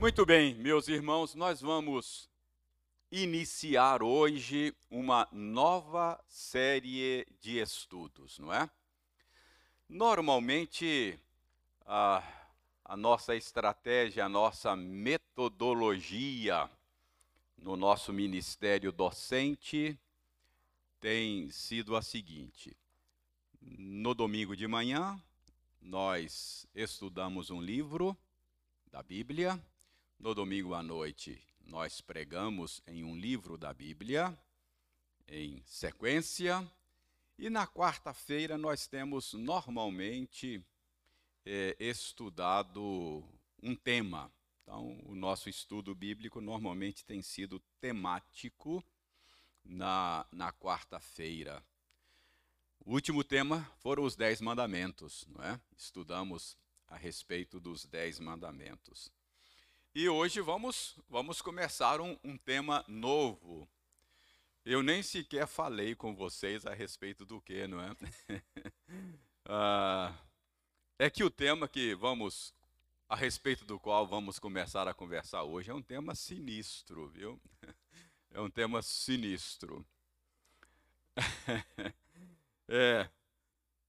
[0.00, 2.30] Muito bem, meus irmãos, nós vamos
[3.10, 8.70] iniciar hoje uma nova série de estudos, não é?
[9.88, 11.18] Normalmente,
[11.84, 12.22] a,
[12.84, 16.70] a nossa estratégia, a nossa metodologia
[17.56, 19.98] no nosso ministério docente
[21.00, 22.76] tem sido a seguinte:
[23.60, 25.20] no domingo de manhã,
[25.82, 28.16] nós estudamos um livro
[28.92, 29.60] da Bíblia.
[30.18, 34.36] No domingo à noite, nós pregamos em um livro da Bíblia,
[35.28, 36.68] em sequência.
[37.38, 40.60] E na quarta-feira, nós temos normalmente
[41.46, 43.24] é, estudado
[43.62, 44.28] um tema.
[44.62, 48.84] Então, o nosso estudo bíblico normalmente tem sido temático
[49.64, 51.64] na, na quarta-feira.
[52.84, 55.60] O último tema foram os Dez Mandamentos, não é?
[55.76, 56.58] Estudamos
[56.88, 59.16] a respeito dos Dez Mandamentos.
[60.00, 63.68] E hoje vamos, vamos começar um, um tema novo.
[64.64, 67.96] Eu nem sequer falei com vocês a respeito do que, não é?
[69.44, 70.14] ah,
[71.00, 72.54] é que o tema que vamos,
[73.08, 77.40] a respeito do qual vamos começar a conversar hoje, é um tema sinistro, viu?
[78.30, 79.84] É um tema sinistro.
[82.70, 83.08] É,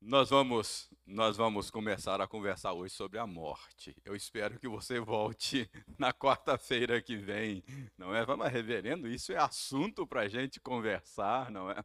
[0.02, 3.96] nós vamos, nós vamos começar a conversar hoje sobre a morte.
[4.06, 7.64] Eu espero que você volte na quarta-feira que vem,
[7.98, 8.26] não é?
[8.26, 11.84] Vamos, reverendo, isso é assunto para a gente conversar, não é?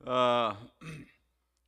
[0.00, 0.56] Ah,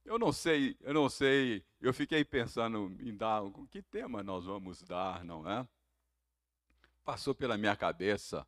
[0.05, 1.65] eu não sei, eu não sei.
[1.81, 5.67] Eu fiquei pensando em dar que tema nós vamos dar, não é?
[7.03, 8.47] Passou pela minha cabeça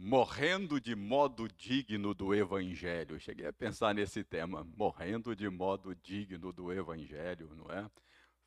[0.00, 3.18] morrendo de modo digno do Evangelho.
[3.18, 7.90] Cheguei a pensar nesse tema, morrendo de modo digno do Evangelho, não é?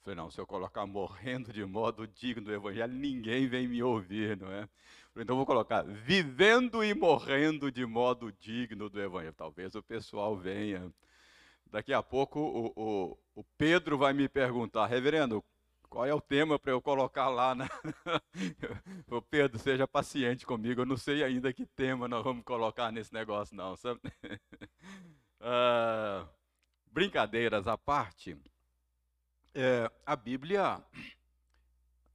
[0.02, 4.38] Falei, não, se eu colocar morrendo de modo digno do Evangelho, ninguém vem me ouvir,
[4.38, 4.68] não é?
[5.14, 9.34] Falei, então vou colocar vivendo e morrendo de modo digno do Evangelho.
[9.34, 10.92] Talvez o pessoal venha.
[11.70, 15.44] Daqui a pouco o, o, o Pedro vai me perguntar, reverendo,
[15.92, 17.54] qual é o tema para eu colocar lá?
[17.54, 17.68] Na...
[19.12, 23.14] Ô Pedro, seja paciente comigo, eu não sei ainda que tema nós vamos colocar nesse
[23.14, 23.76] negócio, não.
[23.76, 24.00] Sabe?
[25.42, 26.26] Uh,
[26.90, 28.38] brincadeiras à parte,
[29.54, 30.82] é, a Bíblia,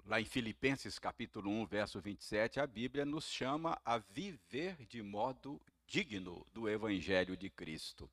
[0.06, 5.60] lá em Filipenses capítulo 1, verso 27, a Bíblia nos chama a viver de modo
[5.86, 8.10] digno do Evangelho de Cristo.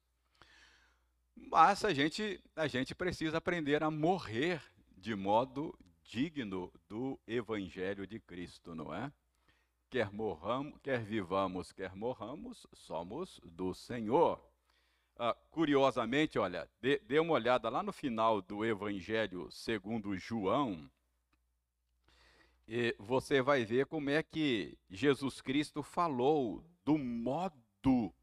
[1.34, 4.62] Mas a gente, a gente precisa aprender a morrer
[5.04, 9.12] de modo digno do Evangelho de Cristo, não é?
[9.90, 14.42] Quer morramos, quer vivamos, quer morramos, somos do Senhor.
[15.18, 20.90] Ah, curiosamente, olha, dê, dê uma olhada lá no final do Evangelho segundo João,
[22.66, 28.16] e você vai ver como é que Jesus Cristo falou do modo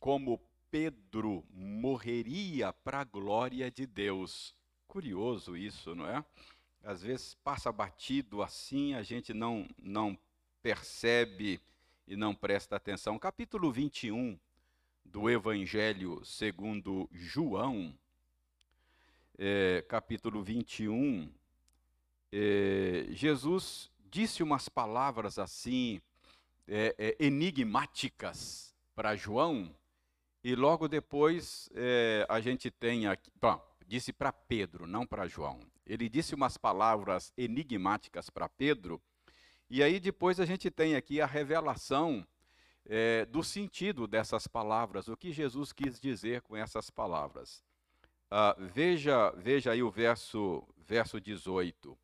[0.00, 4.56] como Pedro morreria para a glória de Deus.
[4.88, 6.24] Curioso isso, não é?
[6.82, 10.18] Às vezes passa batido assim, a gente não, não
[10.62, 11.60] percebe
[12.06, 13.18] e não presta atenção.
[13.18, 14.38] Capítulo 21
[15.04, 17.94] do Evangelho segundo João,
[19.36, 21.30] é, capítulo 21,
[22.32, 26.00] é, Jesus disse umas palavras assim,
[26.66, 29.70] é, é enigmáticas para João,
[30.42, 33.30] e logo depois é, a gente tem aqui.
[33.38, 35.58] Bom, disse para Pedro, não para João.
[35.86, 39.00] Ele disse umas palavras enigmáticas para Pedro,
[39.70, 42.24] e aí depois a gente tem aqui a revelação
[42.84, 47.62] é, do sentido dessas palavras, o que Jesus quis dizer com essas palavras.
[48.30, 51.96] Ah, veja, veja aí o verso, verso 18.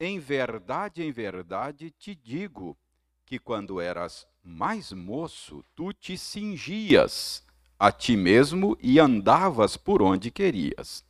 [0.00, 2.76] Em verdade, em verdade te digo
[3.24, 7.46] que quando eras mais moço, tu te cingias
[7.78, 11.04] a ti mesmo e andavas por onde querias.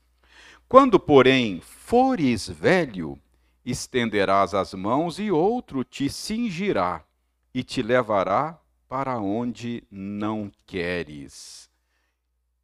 [0.72, 3.21] Quando, porém, fores velho,
[3.63, 7.04] estenderás as mãos e outro te cingirá
[7.53, 8.59] e te levará
[8.89, 11.69] para onde não queres.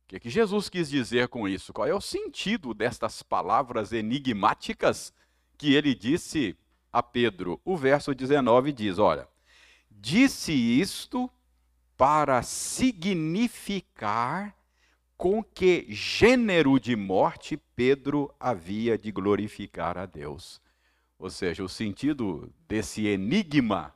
[0.04, 1.70] O que, que Jesus quis dizer com isso?
[1.70, 5.12] Qual é o sentido destas palavras enigmáticas
[5.58, 6.56] que ele disse
[6.90, 7.60] a Pedro?
[7.62, 9.28] O verso 19 diz: Olha,
[9.90, 11.30] disse isto
[11.94, 14.56] para significar
[15.18, 20.62] com que gênero de morte Pedro havia de glorificar a Deus.
[21.18, 23.92] Ou seja, o sentido desse enigma,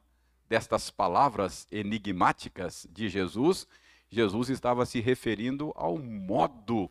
[0.49, 3.69] destas palavras enigmáticas de Jesus,
[4.11, 6.91] Jesus estava se referindo ao modo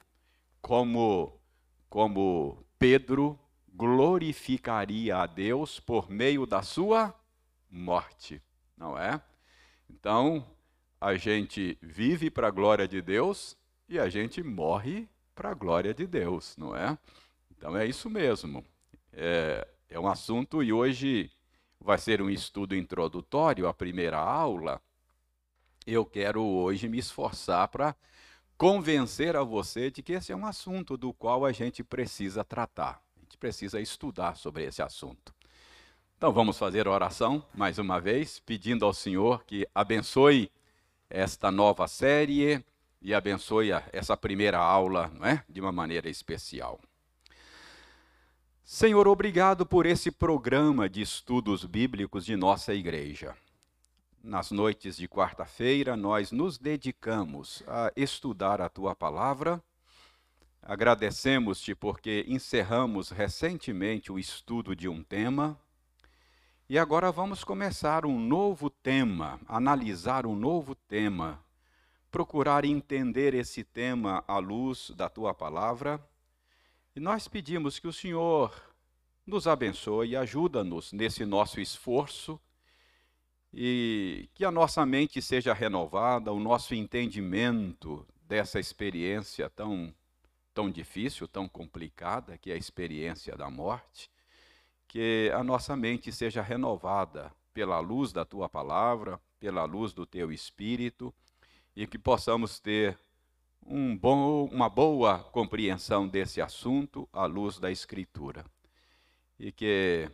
[0.61, 1.37] como,
[1.89, 3.37] como Pedro
[3.73, 7.13] glorificaria a Deus por meio da sua
[7.69, 8.41] morte,
[8.77, 9.21] não é?
[9.89, 10.47] Então,
[11.01, 13.59] a gente vive para a glória de Deus
[13.91, 15.05] e a gente morre
[15.35, 16.97] para a glória de Deus, não é?
[17.51, 18.63] Então é isso mesmo.
[19.11, 21.29] É, é um assunto e hoje
[21.77, 24.81] vai ser um estudo introdutório, a primeira aula.
[25.85, 27.93] Eu quero hoje me esforçar para
[28.57, 33.03] convencer a você de que esse é um assunto do qual a gente precisa tratar.
[33.17, 35.35] A gente precisa estudar sobre esse assunto.
[36.15, 40.49] Então vamos fazer oração mais uma vez, pedindo ao Senhor que abençoe
[41.09, 42.63] esta nova série
[43.01, 45.43] e abençoe essa primeira aula, não é?
[45.49, 46.79] De uma maneira especial.
[48.63, 53.35] Senhor, obrigado por esse programa de estudos bíblicos de nossa igreja.
[54.23, 59.61] Nas noites de quarta-feira, nós nos dedicamos a estudar a tua palavra.
[60.61, 65.59] Agradecemos-te porque encerramos recentemente o estudo de um tema.
[66.69, 71.43] E agora vamos começar um novo tema, analisar um novo tema,
[72.11, 75.99] procurar entender esse tema à luz da tua palavra.
[76.93, 78.53] E nós pedimos que o Senhor
[79.25, 82.39] nos abençoe e ajuda-nos nesse nosso esforço
[83.53, 89.93] e que a nossa mente seja renovada, o nosso entendimento dessa experiência tão,
[90.53, 94.09] tão difícil, tão complicada, que é a experiência da morte,
[94.87, 100.31] que a nossa mente seja renovada pela luz da tua palavra, pela luz do teu
[100.31, 101.13] espírito,
[101.81, 102.95] e que possamos ter
[103.65, 108.45] um bom, uma boa compreensão desse assunto à luz da Escritura.
[109.39, 110.07] E que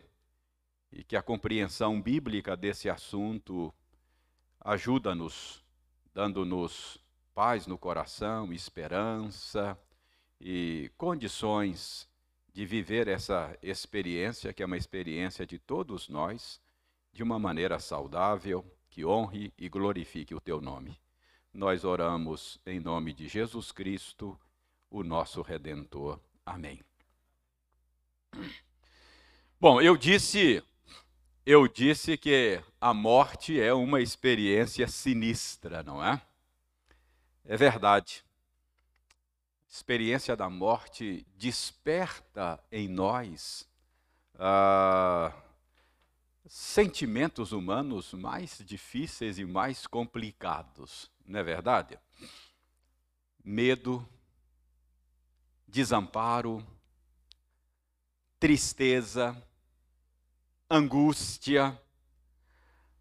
[0.90, 3.70] e que a compreensão bíblica desse assunto
[4.58, 5.62] ajuda-nos,
[6.14, 6.96] dando-nos
[7.34, 9.78] paz no coração, esperança
[10.40, 12.08] e condições
[12.50, 16.58] de viver essa experiência, que é uma experiência de todos nós,
[17.12, 20.98] de uma maneira saudável, que honre e glorifique o teu nome.
[21.52, 24.38] Nós oramos em nome de Jesus Cristo,
[24.90, 26.20] o nosso redentor.
[26.44, 26.80] Amém.
[29.60, 30.62] Bom, eu disse
[31.50, 36.20] eu disse que a morte é uma experiência sinistra, não é?
[37.42, 38.22] É verdade.
[39.10, 43.66] A experiência da morte desperta em nós
[44.38, 45.32] ah,
[46.46, 51.98] sentimentos humanos mais difíceis e mais complicados, não é verdade?
[53.44, 54.06] Medo,
[55.66, 56.66] desamparo,
[58.40, 59.36] tristeza,
[60.70, 61.78] angústia,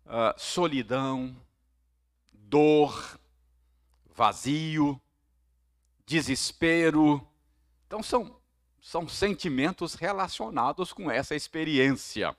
[0.06, 1.36] uh, solidão,
[2.34, 3.18] dor,
[4.14, 5.02] vazio,
[6.06, 7.26] desespero.
[7.86, 8.42] Então, são,
[8.82, 12.36] são sentimentos relacionados com essa experiência.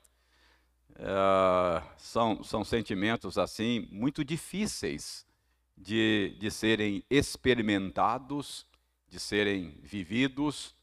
[0.91, 5.28] Uh, são, são sentimentos, assim, muito difíceis
[5.79, 8.67] de, de serem experimentados,
[9.09, 10.75] de serem vividos.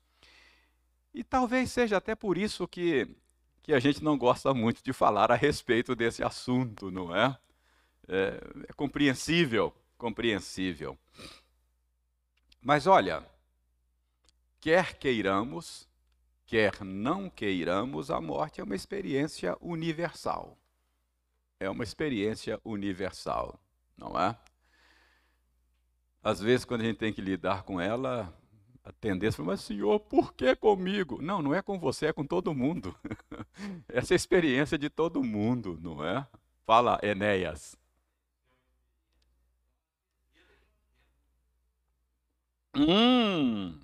[1.14, 3.08] E talvez seja até por isso que
[3.66, 7.36] que a gente não gosta muito de falar a respeito desse assunto, não é?
[8.08, 8.40] É,
[8.70, 10.96] é compreensível, compreensível.
[12.62, 13.26] Mas olha,
[14.62, 15.90] quer queiramos,
[16.46, 20.56] quer não queiramos, a morte é uma experiência universal.
[21.60, 23.60] É uma experiência universal,
[23.98, 24.38] não é?
[26.26, 28.34] Às vezes, quando a gente tem que lidar com ela,
[28.84, 31.22] a tendência foi, mas senhor, por que comigo?
[31.22, 32.96] Não, não é com você, é com todo mundo.
[33.88, 36.26] Essa é a experiência de todo mundo, não é?
[36.66, 37.78] Fala, Enéas.
[42.76, 43.80] Hum,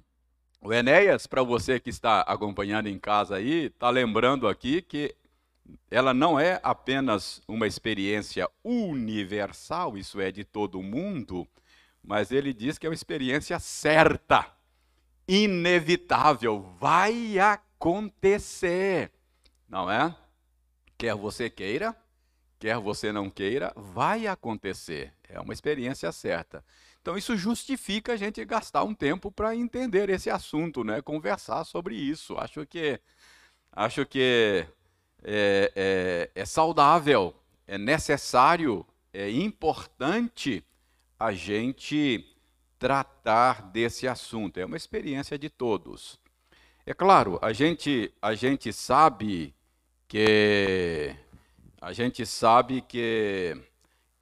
[0.59, 5.15] o Enéas, para você que está acompanhando em casa aí, está lembrando aqui que
[5.91, 11.47] ela não é apenas uma experiência universal, isso é de todo mundo,
[12.03, 14.47] mas ele diz que é uma experiência certa
[15.27, 19.11] inevitável, vai acontecer,
[19.69, 20.15] não é?
[20.97, 21.95] Quer você queira,
[22.59, 25.13] quer você não queira, vai acontecer.
[25.27, 26.63] É uma experiência certa.
[27.01, 31.01] Então isso justifica a gente gastar um tempo para entender esse assunto, né?
[31.01, 32.37] Conversar sobre isso.
[32.37, 32.99] Acho que
[33.71, 34.67] acho que
[35.23, 37.33] é, é, é saudável,
[37.65, 40.63] é necessário, é importante
[41.21, 42.25] a gente
[42.79, 44.59] tratar desse assunto.
[44.59, 46.19] É uma experiência de todos.
[46.83, 49.53] É claro, a gente, a gente sabe
[50.07, 51.15] que
[51.79, 53.55] a gente sabe que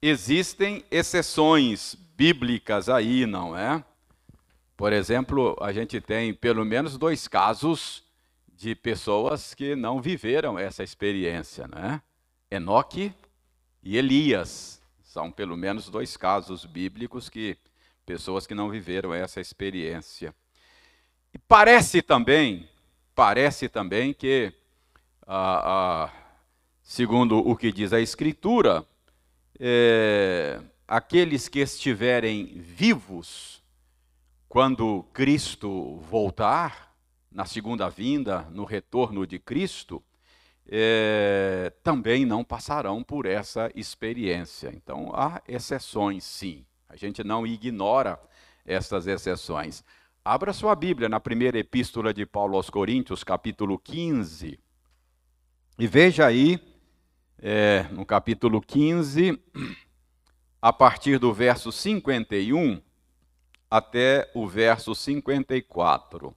[0.00, 3.82] existem exceções bíblicas aí, não é?
[4.76, 8.04] Por exemplo, a gente tem pelo menos dois casos
[8.54, 12.02] de pessoas que não viveram essa experiência, né?
[12.50, 13.12] Enoque
[13.82, 14.79] e Elias
[15.10, 17.58] são pelo menos dois casos bíblicos que
[18.06, 20.32] pessoas que não viveram essa experiência.
[21.34, 22.68] E parece também,
[23.12, 24.52] parece também que,
[25.26, 26.12] ah, ah,
[26.80, 28.86] segundo o que diz a Escritura,
[29.58, 33.60] é, aqueles que estiverem vivos
[34.48, 36.94] quando Cristo voltar,
[37.32, 40.00] na segunda vinda, no retorno de Cristo,
[40.72, 44.70] é, também não passarão por essa experiência.
[44.72, 46.64] Então, há exceções, sim.
[46.88, 48.20] A gente não ignora
[48.64, 49.82] essas exceções.
[50.24, 54.60] Abra sua Bíblia na primeira epístola de Paulo aos Coríntios, capítulo 15,
[55.76, 56.60] e veja aí,
[57.38, 59.42] é, no capítulo 15,
[60.60, 62.80] a partir do verso 51
[63.68, 66.36] até o verso 54.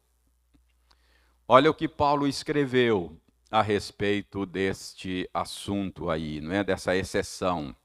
[1.45, 3.19] Olha o que Paulo escreveu
[3.53, 6.63] a respeito deste assunto aí, não é?
[6.63, 7.75] Dessa exceção.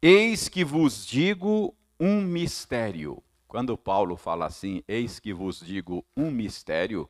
[0.00, 3.22] Eis que vos digo um mistério.
[3.46, 7.06] Quando Paulo fala assim, eis que vos digo um mistério,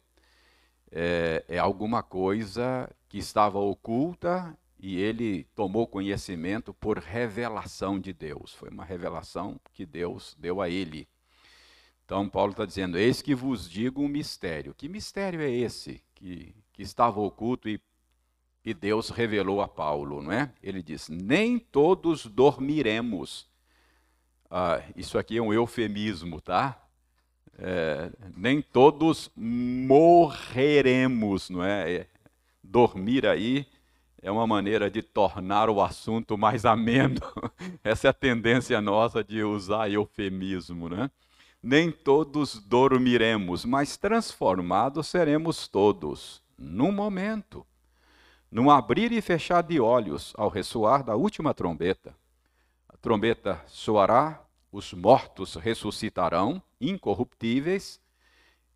[0.90, 8.52] é, é alguma coisa que estava oculta e ele tomou conhecimento por revelação de Deus.
[8.52, 11.06] Foi uma revelação que Deus deu a ele.
[12.04, 14.74] Então, Paulo está dizendo: Eis que vos digo um mistério.
[14.74, 17.78] Que mistério é esse que, que estava oculto e,
[18.64, 20.50] e Deus revelou a Paulo, não é?
[20.62, 23.46] Ele diz: Nem todos dormiremos.
[24.50, 26.82] Ah, isso aqui é um eufemismo, tá?
[27.58, 30.30] É, nem todos morreremos,
[31.50, 31.92] não é?
[31.92, 32.06] é?
[32.64, 33.66] Dormir aí
[34.22, 37.20] é uma maneira de tornar o assunto mais ameno.
[37.84, 41.10] Essa é a tendência nossa de usar eufemismo, né?
[41.62, 47.66] Nem todos dormiremos, mas transformados seremos todos, num momento,
[48.50, 52.14] num abrir e fechar de olhos, ao ressoar da última trombeta.
[52.88, 54.40] A trombeta soará,
[54.70, 57.98] os mortos ressuscitarão, incorruptíveis,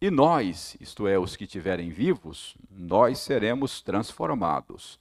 [0.00, 4.98] e nós, isto é, os que tiverem vivos, nós seremos transformados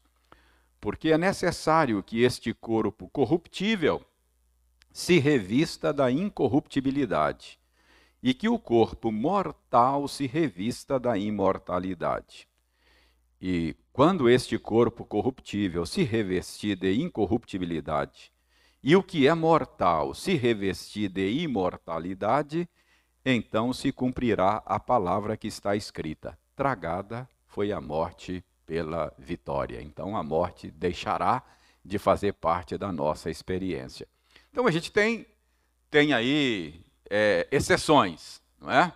[0.84, 4.06] porque é necessário que este corpo corruptível
[4.92, 7.58] se revista da incorruptibilidade
[8.22, 12.50] e que o corpo mortal se revista da imortalidade.
[13.46, 18.32] E quando este corpo corruptível se revestir de incorruptibilidade
[18.82, 22.70] e o que é mortal se revestir de imortalidade,
[23.26, 29.82] então se cumprirá a palavra que está escrita: tragada foi a morte pela vitória.
[29.82, 31.44] Então a morte deixará
[31.84, 34.08] de fazer parte da nossa experiência.
[34.54, 35.28] Então a gente tem,
[35.92, 38.94] tem aí é, exceções, não é?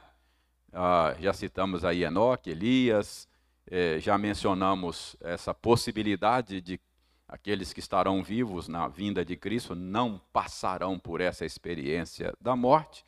[0.72, 3.27] Ah, já citamos aí Enoque, Elias,
[3.70, 6.80] é, já mencionamos essa possibilidade de
[7.28, 13.04] aqueles que estarão vivos na vinda de Cristo não passarão por essa experiência da morte,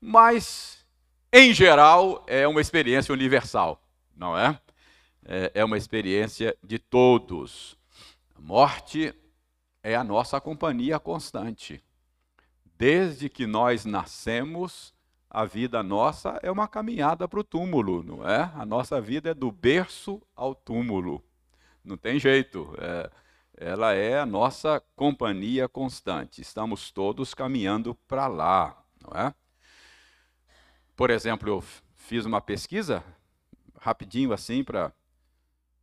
[0.00, 0.84] mas,
[1.32, 3.80] em geral, é uma experiência universal,
[4.16, 4.60] não é?
[5.24, 7.76] é, é uma experiência de todos.
[8.38, 9.14] Morte
[9.82, 11.82] é a nossa companhia constante.
[12.76, 14.92] Desde que nós nascemos,
[15.34, 18.52] a vida nossa é uma caminhada para o túmulo, não é?
[18.54, 21.24] A nossa vida é do berço ao túmulo.
[21.82, 22.74] Não tem jeito.
[22.76, 23.10] É,
[23.56, 26.42] ela é a nossa companhia constante.
[26.42, 29.34] Estamos todos caminhando para lá, não é?
[30.94, 31.64] Por exemplo, eu
[31.96, 33.02] fiz uma pesquisa
[33.80, 34.92] rapidinho assim para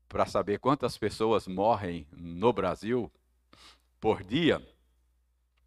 [0.07, 3.11] para saber quantas pessoas morrem no Brasil
[3.99, 4.59] por dia.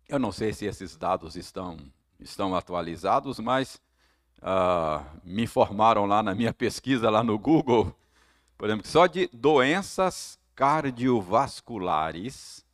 [0.09, 1.79] Eu não sei se esses dados estão,
[2.23, 3.81] estão atualizados, mas
[4.39, 7.95] uh, me informaram lá na minha pesquisa lá no Google,
[8.57, 12.65] por exemplo, que só de doenças cardiovasculares,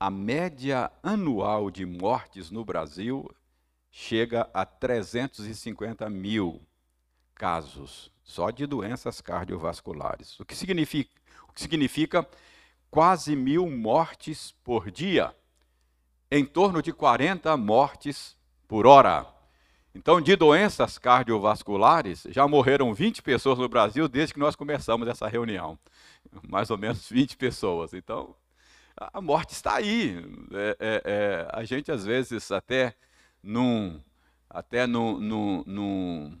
[0.00, 3.28] a média anual de mortes no Brasil
[3.90, 6.62] chega a 350 mil
[7.34, 10.38] casos só de doenças cardiovasculares.
[10.38, 11.10] O que significa,
[11.48, 12.28] o que significa
[12.90, 15.34] quase mil mortes por dia,
[16.30, 18.36] em torno de 40 mortes
[18.68, 19.26] por hora.
[19.94, 25.26] Então, de doenças cardiovasculares, já morreram 20 pessoas no Brasil desde que nós começamos essa
[25.26, 25.78] reunião.
[26.46, 27.94] Mais ou menos 20 pessoas.
[27.94, 28.36] Então,
[28.96, 30.16] a morte está aí.
[30.52, 32.94] É, é, é, a gente, às vezes, até
[33.42, 33.98] num,
[34.48, 36.38] até num, num, num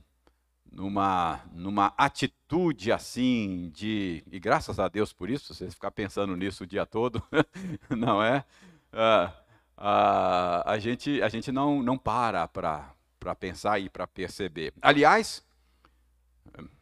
[0.70, 4.22] numa, numa atitude assim de.
[4.30, 7.22] E graças a Deus por isso, você ficar pensando nisso o dia todo,
[7.90, 8.44] não é?
[8.92, 9.32] Ah,
[9.80, 14.72] ah, a gente, a gente não, não para para pensar e para perceber.
[14.82, 15.44] Aliás,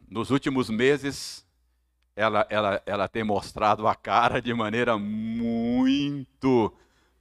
[0.09, 1.45] nos últimos meses,
[2.15, 6.73] ela, ela, ela tem mostrado a cara de maneira muito,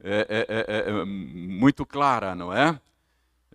[0.02, 2.80] é, é, é, é muito clara, não é?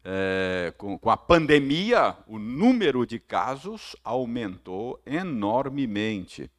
[0.04, 6.52] é com, com, a pandemia, o número de casos aumentou enormemente.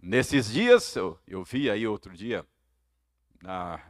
[0.00, 2.44] Nesses dias, eu, eu vi aí outro dia,
[3.42, 3.80] na,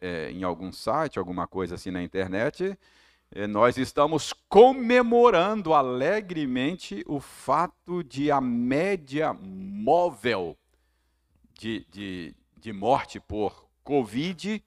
[0.00, 2.76] é, em algum site, alguma coisa assim na internet,
[3.50, 10.56] nós estamos comemorando alegremente o fato de a média móvel
[11.58, 14.64] de, de, de morte por Covid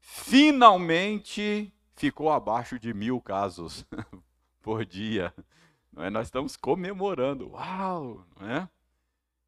[0.00, 3.86] finalmente ficou abaixo de mil casos
[4.60, 5.32] por dia.
[5.96, 6.10] É?
[6.10, 7.50] Nós estamos comemorando.
[7.52, 8.26] Uau!
[8.40, 8.68] É?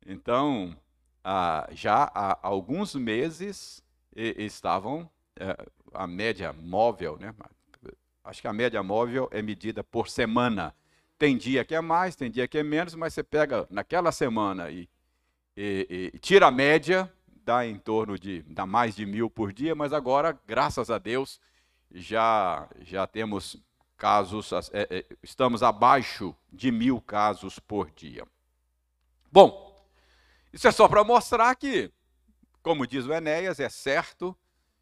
[0.07, 0.77] Então,
[1.23, 3.83] ah, já há alguns meses
[4.16, 5.08] estavam
[5.38, 5.56] eh,
[5.92, 7.35] a média móvel, né?
[8.25, 10.75] Acho que a média móvel é medida por semana.
[11.18, 14.70] Tem dia que é mais, tem dia que é menos, mas você pega naquela semana
[14.70, 14.88] e,
[15.56, 17.11] e, e tira a média,
[17.44, 21.40] dá em torno de dá mais de mil por dia, mas agora, graças a Deus,
[21.92, 23.56] já, já temos
[23.96, 28.26] casos, é, é, estamos abaixo de mil casos por dia.
[29.30, 29.75] Bom,
[30.52, 31.90] isso é só para mostrar que,
[32.66, 34.37] como diz o Enéas, é certo,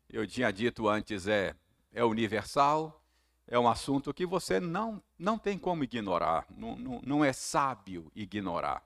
[0.08, 1.54] eu tinha dito antes, é,
[1.92, 3.04] é universal,
[3.46, 8.10] é um assunto que você não, não tem como ignorar, não, não, não é sábio
[8.16, 8.82] ignorar.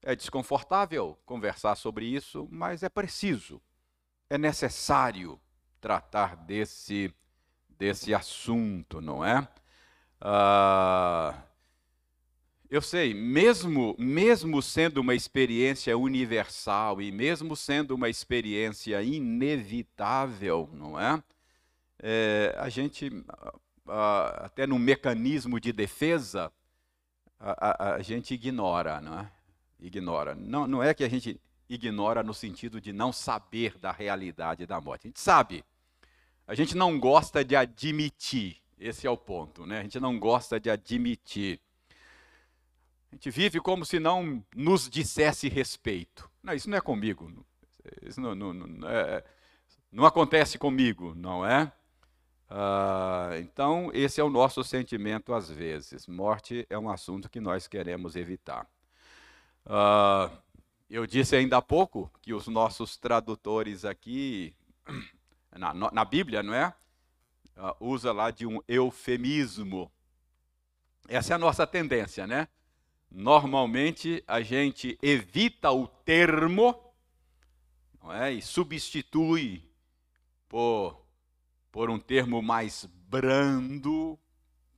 [0.00, 3.60] É desconfortável conversar sobre isso, mas é preciso,
[4.28, 5.36] é necessário
[5.80, 7.12] tratar desse,
[7.68, 9.48] desse assunto, não é?
[10.20, 11.34] Ah,
[12.70, 20.98] eu sei, mesmo, mesmo sendo uma experiência universal e mesmo sendo uma experiência inevitável, não
[20.98, 21.20] é?
[22.00, 26.52] é a gente uh, até no mecanismo de defesa,
[27.40, 29.32] a, a, a, gente ignora, não é?
[29.80, 30.36] Ignora.
[30.36, 34.80] Não, não é que a gente ignora no sentido de não saber da realidade da
[34.80, 35.06] morte.
[35.06, 35.64] A gente sabe.
[36.46, 38.58] A gente não gosta de admitir.
[38.78, 39.80] Esse é o ponto, né?
[39.80, 41.60] A gente não gosta de admitir.
[43.10, 46.30] A gente vive como se não nos dissesse respeito.
[46.42, 47.44] Não, isso não é comigo.
[48.02, 49.24] Isso não, não, não, é,
[49.90, 51.72] não acontece comigo, não é?
[52.50, 56.06] Uh, então, esse é o nosso sentimento às vezes.
[56.06, 58.68] Morte é um assunto que nós queremos evitar.
[59.66, 60.36] Uh,
[60.88, 64.54] eu disse ainda há pouco que os nossos tradutores aqui,
[65.52, 66.74] na, na Bíblia, não é?
[67.56, 69.90] Uh, usa lá de um eufemismo.
[71.08, 72.48] Essa é a nossa tendência, né?
[73.10, 76.74] Normalmente a gente evita o termo
[78.02, 78.32] não é?
[78.32, 79.68] e substitui
[80.48, 81.00] por
[81.70, 84.18] por um termo mais brando,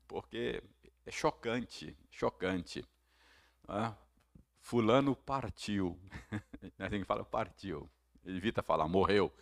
[0.07, 0.63] porque
[1.07, 2.85] é chocante, chocante.
[3.67, 3.95] Ah,
[4.61, 5.99] fulano partiu.
[6.79, 7.91] A gente fala partiu.
[8.25, 9.33] Evita falar morreu.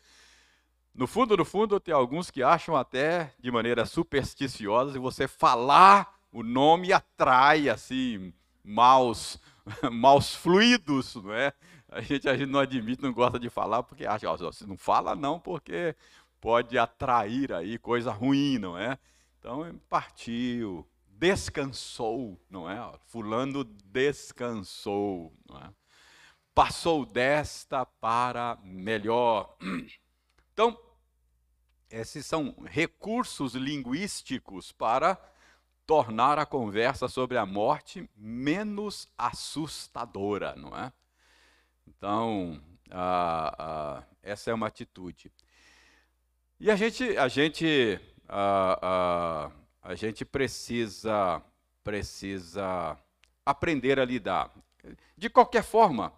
[0.94, 6.20] No fundo, no fundo, tem alguns que acham até de maneira supersticiosa, e você falar
[6.33, 8.33] o nome atrai assim
[8.64, 9.38] maus,
[9.92, 11.53] maus fluidos, não é?
[11.88, 14.77] A gente, a gente não admite, não gosta de falar porque acha, ó, você não
[14.77, 15.96] fala não, porque
[16.40, 18.99] pode atrair aí coisa ruim, não é?
[19.38, 22.77] Então, partiu, descansou, não é?
[23.07, 25.70] Fulano descansou, não é?
[26.55, 29.57] Passou desta para melhor.
[30.53, 30.79] Então,
[31.90, 35.18] esses são recursos linguísticos para
[35.90, 40.92] tornar a conversa sobre a morte menos assustadora, não é?
[41.85, 42.62] Então,
[44.22, 45.33] essa é uma atitude.
[46.61, 49.50] E a gente, a gente, a,
[49.96, 51.42] gente precisa,
[51.83, 52.96] precisa
[53.44, 54.55] aprender a lidar.
[55.16, 56.12] De qualquer forma,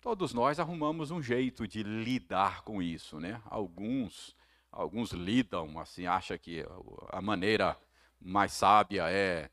[0.00, 3.42] todos nós arrumamos um jeito de lidar com isso, né?
[3.44, 4.34] Alguns,
[4.76, 6.64] alguns lidam assim, acham que
[7.08, 7.76] a maneira
[8.20, 9.50] mais sábia é,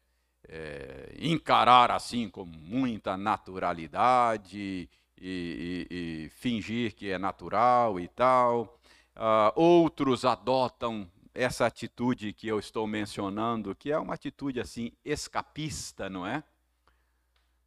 [0.47, 8.77] é encarar assim com muita naturalidade e, e, e fingir que é natural e tal.
[9.15, 16.09] Uh, outros adotam essa atitude que eu estou mencionando, que é uma atitude assim escapista,
[16.09, 16.43] não é?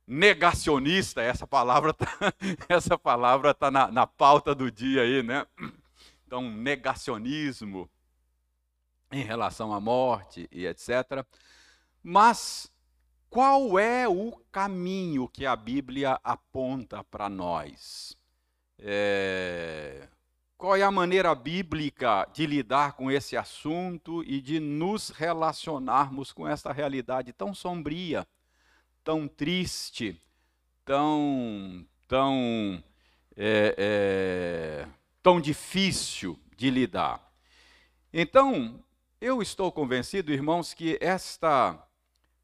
[0.07, 2.07] Negacionista, essa palavra tá,
[2.69, 5.47] essa palavra tá na, na pauta do dia aí, né?
[6.27, 7.89] Então, negacionismo
[9.13, 11.25] em relação à morte e etc.
[12.03, 12.71] Mas
[13.31, 18.17] qual é o caminho que a Bíblia aponta para nós?
[18.79, 20.09] É,
[20.57, 26.49] qual é a maneira bíblica de lidar com esse assunto e de nos relacionarmos com
[26.49, 28.27] essa realidade tão sombria,
[29.05, 30.21] tão triste,
[30.85, 32.83] tão, tão,
[33.37, 34.89] é, é,
[35.27, 37.21] tão difícil de lidar.
[38.13, 38.81] Então,
[39.21, 41.85] eu estou convencido, irmãos, que esta,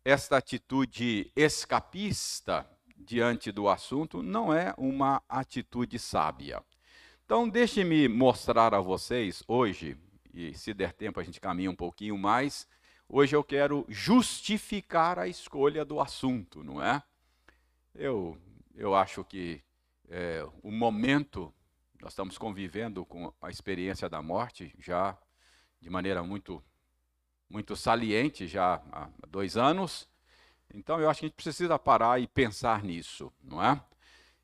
[0.04, 6.60] esta atitude escapista diante do assunto não é uma atitude sábia.
[7.24, 9.96] Então, deixe-me mostrar a vocês hoje,
[10.34, 12.66] e se der tempo a gente caminha um pouquinho mais.
[13.08, 17.00] Hoje eu quero justificar a escolha do assunto, não é?
[17.94, 18.36] Eu,
[18.74, 19.62] eu acho que
[20.08, 21.54] é, o momento,
[22.02, 25.16] nós estamos convivendo com a experiência da morte já
[25.80, 26.62] de maneira muito,
[27.48, 30.08] muito saliente, já há dois anos.
[30.74, 33.80] Então eu acho que a gente precisa parar e pensar nisso, não é?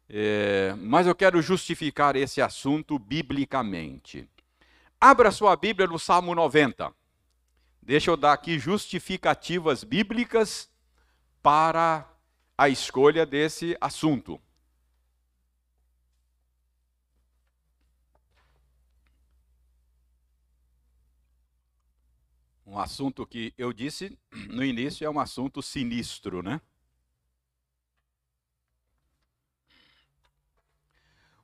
[0.09, 4.29] é mas eu quero justificar esse assunto biblicamente.
[5.01, 6.95] Abra sua Bíblia no Salmo 90.
[7.83, 10.71] Deixa eu dar aqui justificativas bíblicas
[11.43, 12.09] para
[12.57, 14.41] a escolha desse assunto.
[22.69, 24.17] Um assunto que eu disse
[24.51, 26.61] no início é um assunto sinistro, né?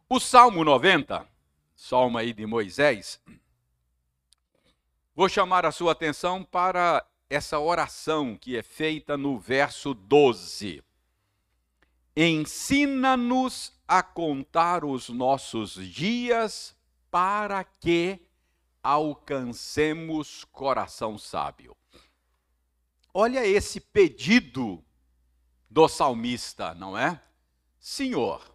[0.07, 1.27] O Salmo 90,
[1.75, 3.21] Salmo aí de Moisés,
[5.17, 10.83] Vou chamar a sua atenção para essa oração que é feita no verso 12.
[12.17, 16.77] Ensina-nos a contar os nossos dias
[17.13, 18.24] para que
[18.85, 21.75] alcancemos coração sábio.
[23.15, 24.85] Olha esse pedido
[25.71, 27.23] do salmista, não é?
[27.81, 28.55] Senhor,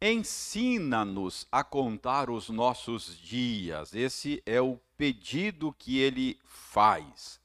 [0.00, 3.94] ensina-nos a contar os nossos dias.
[3.94, 7.38] Esse é o pedido que ele faz.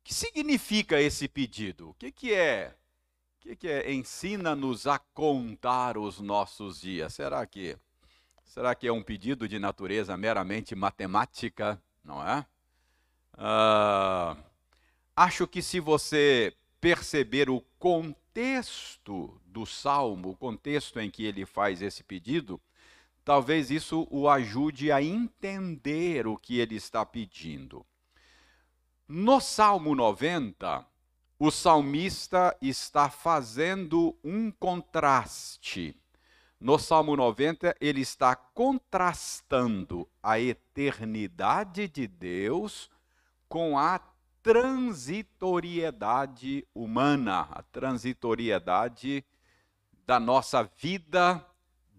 [0.00, 1.90] O que significa esse pedido?
[1.90, 2.76] O que, que é?
[3.36, 3.92] O que, que é?
[3.92, 7.14] Ensina-nos a contar os nossos dias.
[7.14, 7.76] Será que
[8.54, 11.82] será que é um pedido de natureza meramente matemática?
[12.04, 12.46] Não é?
[13.32, 14.36] Ah,
[15.16, 21.82] acho que se você perceber o contexto do salmo, o contexto em que ele faz
[21.82, 22.60] esse pedido,
[23.24, 27.84] talvez isso o ajude a entender o que ele está pedindo.
[29.08, 30.86] No Salmo 90,
[31.40, 35.96] o salmista está fazendo um contraste.
[36.64, 42.90] No Salmo 90, ele está contrastando a eternidade de Deus
[43.46, 44.00] com a
[44.42, 49.22] transitoriedade humana, a transitoriedade
[50.06, 51.44] da nossa vida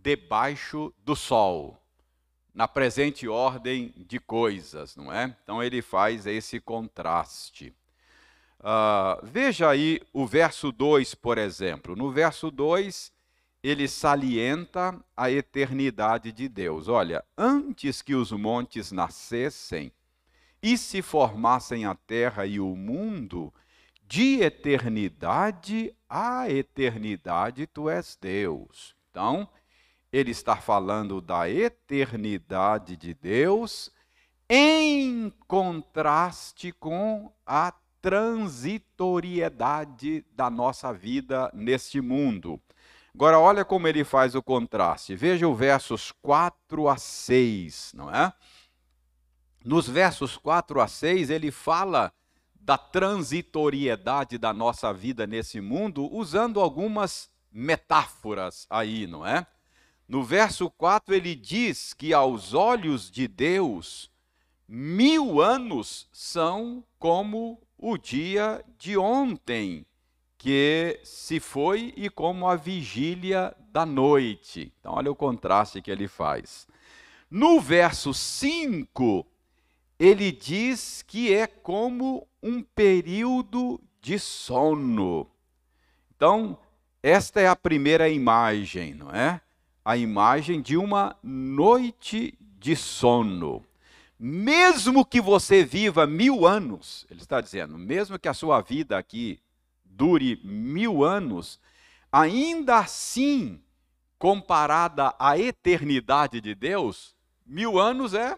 [0.01, 1.79] debaixo do sol,
[2.51, 5.37] na presente ordem de coisas, não é?
[5.43, 7.71] Então ele faz esse contraste.
[8.59, 11.95] Uh, veja aí o verso 2, por exemplo.
[11.95, 13.13] No verso 2,
[13.67, 16.87] ele salienta a eternidade de Deus.
[16.87, 19.91] Olha, antes que os montes nascessem
[20.61, 23.51] e se formassem a terra e o mundo,
[24.07, 28.95] de eternidade a eternidade tu és Deus.
[29.09, 29.49] Então,
[30.13, 33.91] ele está falando da eternidade de Deus
[34.47, 42.61] em contraste com a transitoriedade da nossa vida neste mundo.
[43.15, 45.15] Agora, olha como ele faz o contraste.
[45.15, 48.33] Veja os versos 4 a 6, não é?
[49.63, 52.11] Nos versos 4 a 6, ele fala
[52.53, 59.47] da transitoriedade da nossa vida nesse mundo, usando algumas metáforas aí, não é?
[60.09, 64.11] No verso 4, ele diz que aos olhos de Deus,
[64.67, 69.85] mil anos são como o dia de ontem,
[70.37, 74.71] que se foi, e como a vigília da noite.
[74.79, 76.67] Então, olha o contraste que ele faz.
[77.29, 79.25] No verso 5,
[79.99, 85.27] ele diz que é como um período de sono.
[86.15, 86.57] Então,
[87.01, 89.41] esta é a primeira imagem, não é?
[89.85, 93.63] a imagem de uma noite de sono.
[94.19, 99.39] Mesmo que você viva mil anos, ele está dizendo, mesmo que a sua vida aqui
[99.95, 101.59] dure mil anos,
[102.11, 103.61] ainda assim,
[104.19, 108.37] comparada à eternidade de Deus, mil anos é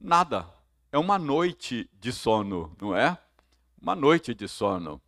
[0.00, 0.48] nada.
[0.90, 3.16] É uma noite de sono, não é?
[3.80, 5.00] Uma noite de sono.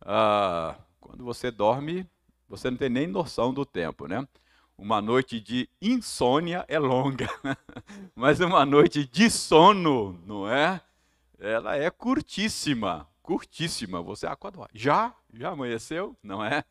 [0.00, 2.06] Ah, quando você dorme,
[2.48, 4.26] você não tem nem noção do tempo, né?
[4.78, 7.28] Uma noite de insônia é longa,
[8.16, 10.80] mas uma noite de sono, não é?
[11.38, 14.02] Ela é curtíssima, curtíssima.
[14.02, 15.14] Você acorda, já?
[15.32, 16.16] Já amanheceu?
[16.20, 16.64] Não é?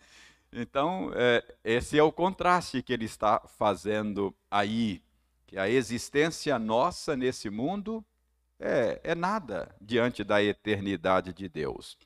[0.51, 5.01] Então, é, esse é o contraste que ele está fazendo aí.
[5.47, 8.03] Que a existência nossa nesse mundo
[8.59, 11.97] é, é nada diante da eternidade de Deus.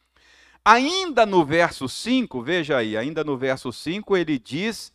[0.63, 4.93] Ainda no verso 5, veja aí, ainda no verso 5, ele diz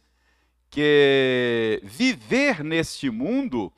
[0.70, 3.72] que viver neste mundo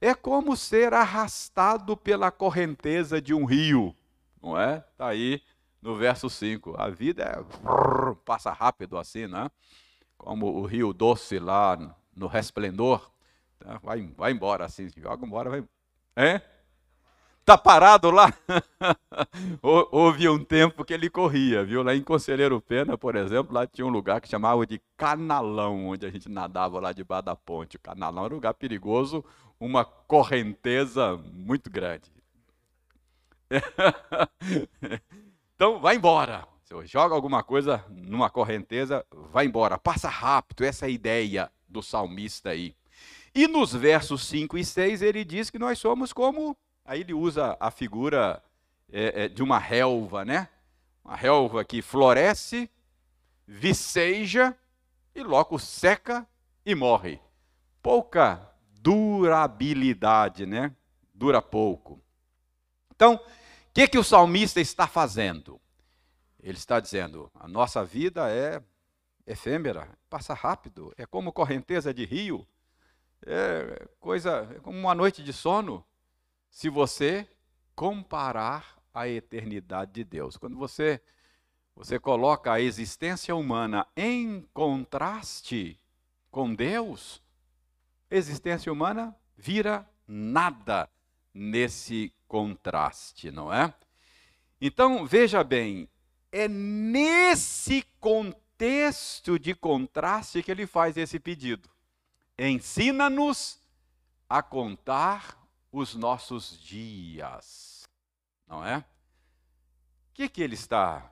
[0.00, 3.94] é como ser arrastado pela correnteza de um rio,
[4.42, 4.84] não é?
[4.92, 5.42] Está aí
[5.80, 6.74] no verso 5.
[6.80, 9.50] A vida é, passa rápido assim, né?
[10.16, 13.10] Como o rio doce lá no resplendor.
[13.58, 13.78] Tá?
[13.82, 15.64] Vai, vai embora assim, joga embora, vai.
[16.16, 16.40] É?
[17.48, 18.30] Tá parado lá?
[19.62, 21.82] Houve um tempo que ele corria, viu?
[21.82, 26.04] Lá em Conselheiro Pena, por exemplo, lá tinha um lugar que chamava de Canalão, onde
[26.04, 27.76] a gente nadava lá debaixo da ponte.
[27.76, 29.24] O Canalão era um lugar perigoso,
[29.58, 32.12] uma correnteza muito grande.
[35.54, 36.46] então, vai embora.
[36.64, 39.78] Se joga alguma coisa numa correnteza, vai embora.
[39.78, 42.76] Passa rápido, essa é a ideia do salmista aí.
[43.34, 46.56] E nos versos 5 e 6 ele diz que nós somos como.
[46.84, 48.42] Aí ele usa a figura
[48.90, 50.48] é, é, de uma relva, né?
[51.04, 52.70] Uma relva que floresce,
[53.46, 54.56] viceja
[55.14, 56.26] e logo seca
[56.64, 57.20] e morre.
[57.82, 60.74] Pouca durabilidade, né?
[61.14, 62.02] Dura pouco.
[62.98, 63.20] Então, o
[63.72, 65.60] que, que o salmista está fazendo?
[66.42, 68.60] Ele está dizendo: a nossa vida é
[69.24, 72.44] efêmera, passa rápido, é como correnteza de rio,
[73.24, 75.86] é coisa, é como uma noite de sono,
[76.50, 77.24] se você
[77.72, 80.36] comparar a eternidade de Deus.
[80.36, 81.00] Quando você
[81.76, 85.78] você coloca a existência humana em contraste
[86.32, 87.22] com Deus,
[88.10, 90.90] existência humana vira nada
[91.32, 93.74] nesse contraste, não é?
[94.60, 95.88] Então, veja bem,
[96.30, 101.68] é nesse contexto de contraste que ele faz esse pedido.
[102.38, 103.58] Ensina-nos
[104.28, 105.36] a contar
[105.72, 107.88] os nossos dias,
[108.46, 108.78] não é?
[108.78, 108.84] O
[110.14, 111.10] que, que ele está?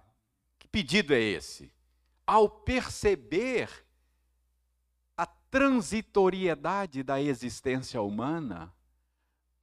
[0.58, 1.72] Que pedido é esse?
[2.26, 3.86] Ao perceber
[5.56, 8.70] transitoriedade da existência humana,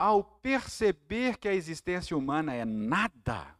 [0.03, 3.55] ao perceber que a existência humana é nada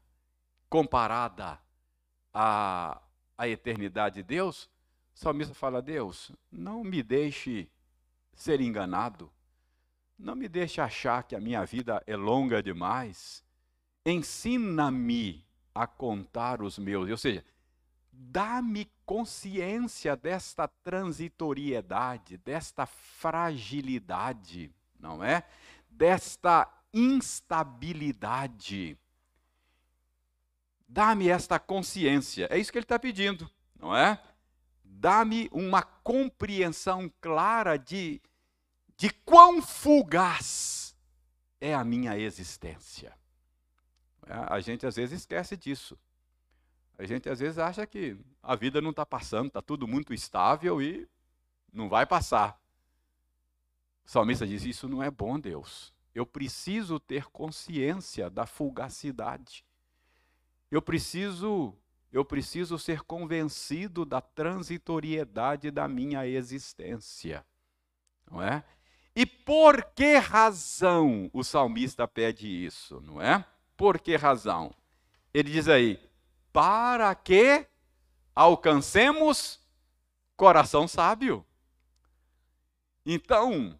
[0.68, 1.58] comparada
[2.34, 3.02] à,
[3.38, 4.66] à eternidade de Deus,
[5.16, 7.72] o salmista fala: Deus, não me deixe
[8.36, 9.32] ser enganado,
[10.20, 13.42] não me deixe achar que a minha vida é longa demais,
[14.06, 17.42] ensina-me a contar os meus, ou seja,
[18.12, 25.44] dá-me consciência desta transitoriedade, desta fragilidade, não é?
[25.90, 28.98] Desta instabilidade.
[30.88, 32.48] Dá-me esta consciência.
[32.50, 34.24] É isso que ele está pedindo, não é?
[34.84, 38.22] Dá-me uma compreensão clara de,
[38.96, 40.96] de quão fugaz
[41.60, 43.14] é a minha existência.
[44.26, 46.00] É, a gente às vezes esquece disso.
[46.98, 50.82] A gente às vezes acha que a vida não está passando, está tudo muito estável
[50.82, 51.10] e
[51.74, 52.63] não vai passar.
[54.06, 55.94] O salmista diz: Isso não é bom, Deus.
[56.14, 59.66] Eu preciso ter consciência da fugacidade.
[60.70, 61.76] Eu preciso,
[62.12, 67.46] eu preciso ser convencido da transitoriedade da minha existência.
[68.30, 68.64] Não é?
[69.16, 73.46] E por que razão o salmista pede isso, não é?
[73.78, 74.74] Por que razão?
[75.34, 76.00] Ele diz aí:
[76.52, 77.68] para que
[78.36, 79.60] alcancemos
[80.36, 81.46] coração sábio.
[83.06, 83.78] Então,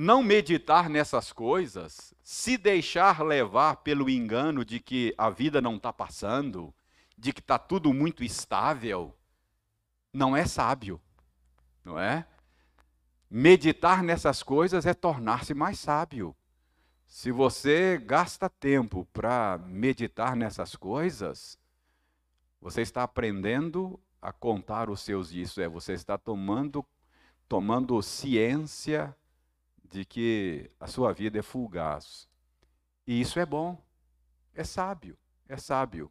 [0.00, 5.92] não meditar nessas coisas, se deixar levar pelo engano de que a vida não está
[5.92, 6.72] passando,
[7.16, 9.12] de que está tudo muito estável,
[10.12, 11.00] não é sábio,
[11.84, 12.24] não é?
[13.28, 16.32] Meditar nessas coisas é tornar-se mais sábio.
[17.04, 21.58] Se você gasta tempo para meditar nessas coisas,
[22.60, 26.86] você está aprendendo a contar os seus dias, é, você está tomando,
[27.48, 29.12] tomando ciência
[29.90, 32.28] de que a sua vida é fugaz.
[33.06, 33.80] E isso é bom,
[34.54, 35.16] é sábio,
[35.48, 36.10] é sábio.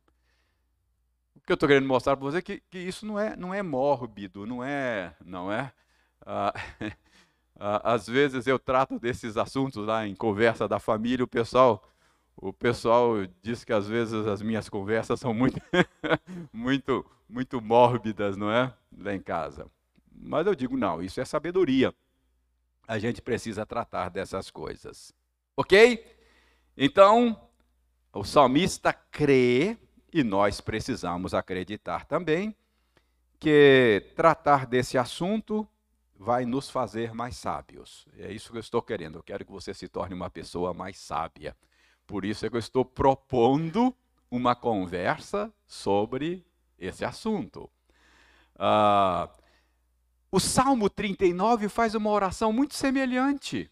[1.36, 3.54] O que eu estou querendo mostrar para você é que, que, isso não é, não
[3.54, 5.72] é mórbido, não é, não é.
[6.26, 6.54] Ah,
[7.60, 11.84] ah, às vezes eu trato desses assuntos lá em conversa da família, o pessoal
[12.40, 15.60] o pessoal diz que às vezes as minhas conversas são muito,
[16.54, 18.72] muito, muito mórbidas, não é?
[18.96, 19.66] Lá em casa.
[20.12, 21.94] Mas eu digo, não, isso é sabedoria.
[22.88, 25.13] A gente precisa tratar dessas coisas.
[25.56, 26.06] Ok?
[26.78, 27.50] Então,
[28.13, 29.78] o salmista crê
[30.13, 32.56] E nós precisamos acreditar também
[33.39, 35.67] que tratar desse assunto
[36.15, 38.08] vai nos fazer mais sábios.
[38.17, 39.19] É isso que eu estou querendo.
[39.19, 41.56] Eu quero que você se torne uma pessoa mais sábia.
[42.08, 43.95] Por isso é que eu estou propondo
[44.32, 46.45] uma conversa sobre
[46.80, 47.69] esse assunto.
[48.58, 49.30] Ah,
[50.38, 53.71] o Salmo 39 faz uma oração muito semelhante.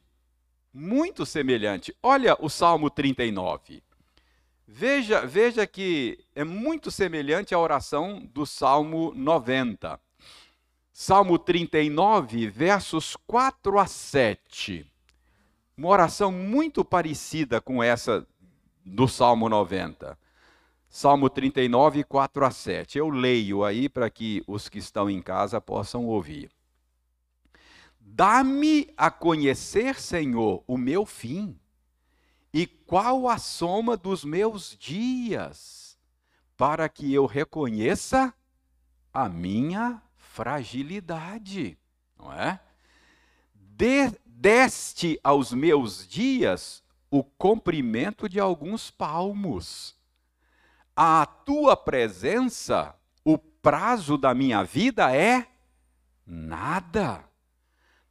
[0.74, 1.96] Muito semelhante.
[2.02, 3.84] Olha o Salmo 39.
[4.68, 10.00] Veja, veja que é muito semelhante à oração do Salmo 90.
[10.92, 14.92] Salmo 39, versos 4 a 7.
[15.78, 18.26] Uma oração muito parecida com essa
[18.84, 20.18] do Salmo 90.
[20.90, 22.98] Salmo 39, 4 a 7.
[22.98, 26.55] Eu leio aí para que os que estão em casa possam ouvir.
[28.08, 31.60] Dá-me a conhecer, Senhor, o meu fim
[32.54, 35.98] e qual a soma dos meus dias,
[36.56, 38.32] para que eu reconheça
[39.12, 41.78] a minha fragilidade,
[42.18, 42.62] não é?
[43.54, 49.96] De, deste aos meus dias o comprimento de alguns palmos.
[50.96, 55.48] A tua presença, o prazo da minha vida é
[56.26, 57.35] nada.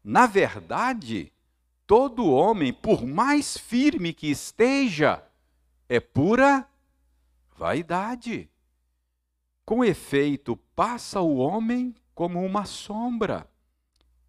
[0.05, 1.33] Na verdade,
[1.87, 5.25] todo homem, por mais firme que esteja,
[5.88, 6.69] é pura
[7.57, 8.51] vaidade.
[9.64, 13.49] Com efeito, passa o homem como uma sombra.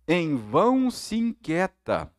[0.07, 2.09] Em vão se inquieta,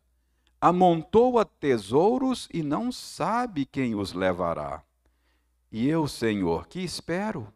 [0.61, 4.83] amontoa tesouros e não sabe quem os levará.
[5.71, 7.51] E eu, Senhor, que espero?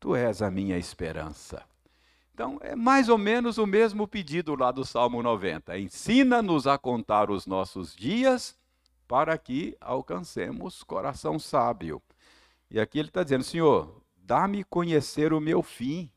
[0.00, 1.62] Tu és a minha esperança.
[2.36, 5.78] Então, é mais ou menos o mesmo pedido lá do Salmo 90.
[5.78, 8.54] Ensina-nos a contar os nossos dias
[9.08, 12.02] para que alcancemos coração sábio.
[12.70, 16.10] E aqui ele está dizendo: Senhor, dá-me conhecer o meu fim,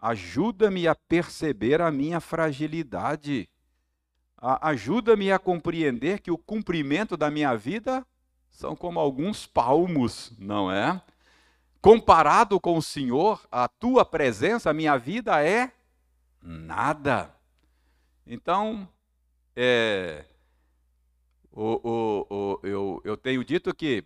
[0.00, 3.48] ajuda-me a perceber a minha fragilidade,
[4.36, 8.04] ajuda-me a compreender que o cumprimento da minha vida
[8.50, 11.00] são como alguns palmos, não é?
[11.86, 15.70] Comparado com o Senhor, a tua presença, a minha vida é
[16.42, 17.32] nada.
[18.26, 18.88] Então,
[19.54, 20.24] é,
[21.52, 24.02] o, o, o, eu, eu tenho dito que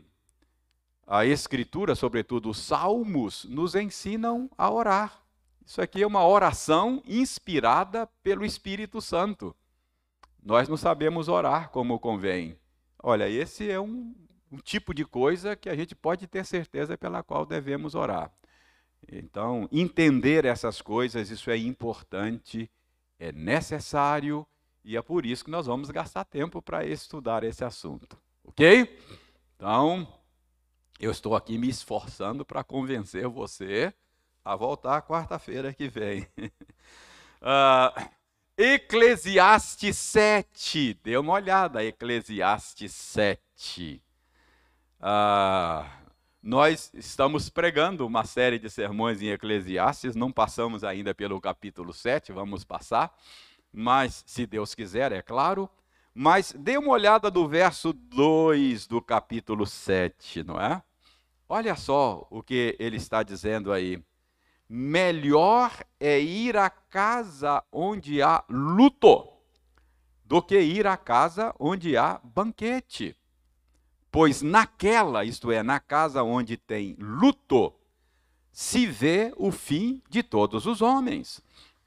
[1.07, 5.23] a Escritura, sobretudo os Salmos, nos ensinam a orar.
[5.65, 9.57] Isso aqui é uma oração inspirada pelo Espírito Santo.
[10.43, 12.59] Nós não sabemos orar como convém.
[13.03, 14.15] Olha, esse é um,
[14.51, 18.33] um tipo de coisa que a gente pode ter certeza pela qual devemos orar.
[19.11, 22.71] Então, entender essas coisas, isso é importante,
[23.19, 24.47] é necessário,
[24.85, 28.19] e é por isso que nós vamos gastar tempo para estudar esse assunto.
[28.45, 28.99] Ok?
[29.57, 30.07] Então,
[30.99, 33.93] eu estou aqui me esforçando para convencer você
[34.45, 36.27] a voltar quarta-feira que vem.
[37.41, 38.11] uh,
[38.57, 44.03] Eclesiastes 7, dê uma olhada, Eclesiastes 7.
[45.03, 45.91] Ah,
[46.43, 52.33] nós estamos pregando uma série de sermões em Eclesiastes, não passamos ainda pelo capítulo 7,
[52.33, 53.11] vamos passar,
[53.73, 55.71] mas se Deus quiser, é claro.
[56.15, 60.83] Mas dê uma olhada do verso 2 do capítulo 7, não é?
[61.49, 64.03] Olha só o que ele está dizendo aí.
[64.69, 69.33] Melhor é ir à casa onde há luto
[70.27, 73.17] do que ir à casa onde há banquete
[74.11, 77.73] Pois naquela, isto é, na casa onde tem luto,
[78.53, 81.41] se vê o fim de todos os homens,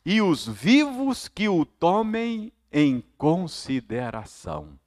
[0.06, 4.80] e os vivos que o tomem em consideração.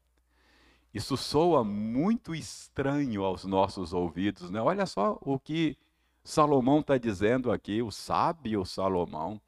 [0.93, 4.61] Isso soa muito estranho aos nossos ouvidos, né?
[4.61, 5.77] Olha só o que
[6.25, 9.41] Salomão está dizendo aqui, o sábio Salomão.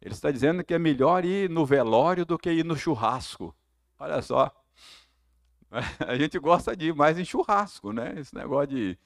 [0.00, 3.54] Ele está dizendo que é melhor ir no velório do que ir no churrasco.
[3.98, 4.54] Olha só.
[6.06, 8.14] A gente gosta de ir mais em churrasco, né?
[8.18, 8.98] Esse negócio de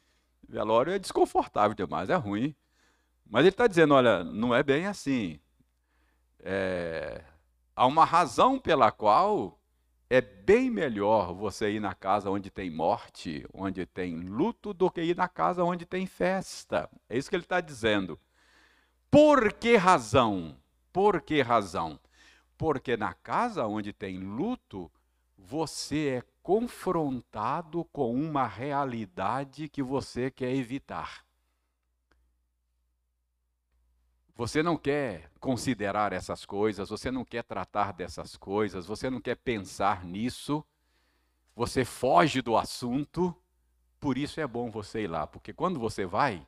[0.48, 2.54] velório é desconfortável demais, é ruim.
[3.28, 5.40] Mas ele está dizendo, olha, não é bem assim.
[6.40, 7.22] É,
[7.74, 9.58] há uma razão pela qual
[10.08, 15.02] é bem melhor você ir na casa onde tem morte, onde tem luto, do que
[15.02, 16.88] ir na casa onde tem festa.
[17.08, 18.18] É isso que ele está dizendo.
[19.10, 20.56] Por que razão?
[20.92, 21.98] Por que razão?
[22.56, 24.90] Porque na casa onde tem luto,
[25.36, 31.26] você é confrontado com uma realidade que você quer evitar.
[34.36, 39.34] Você não quer considerar essas coisas, você não quer tratar dessas coisas, você não quer
[39.34, 40.64] pensar nisso,
[41.52, 43.36] você foge do assunto,
[43.98, 46.46] por isso é bom você ir lá, porque quando você vai,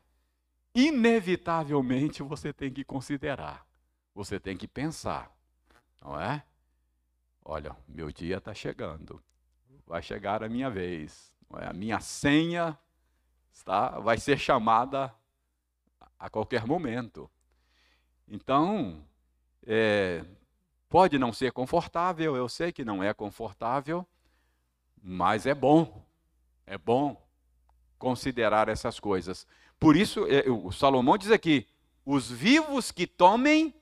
[0.72, 3.66] inevitavelmente você tem que considerar,
[4.14, 5.36] você tem que pensar,
[6.00, 6.44] não é?
[7.44, 9.20] Olha, meu dia está chegando,
[9.88, 11.66] vai chegar a minha vez, é?
[11.66, 12.78] a minha senha
[13.50, 15.12] está, vai ser chamada
[16.18, 17.28] a qualquer momento.
[18.28, 19.02] Então,
[19.66, 20.22] é,
[20.88, 24.06] pode não ser confortável, eu sei que não é confortável,
[25.02, 26.04] mas é bom,
[26.66, 27.26] é bom
[27.98, 29.46] considerar essas coisas.
[29.80, 31.66] Por isso, é, o Salomão diz aqui:
[32.04, 33.74] os vivos que tomem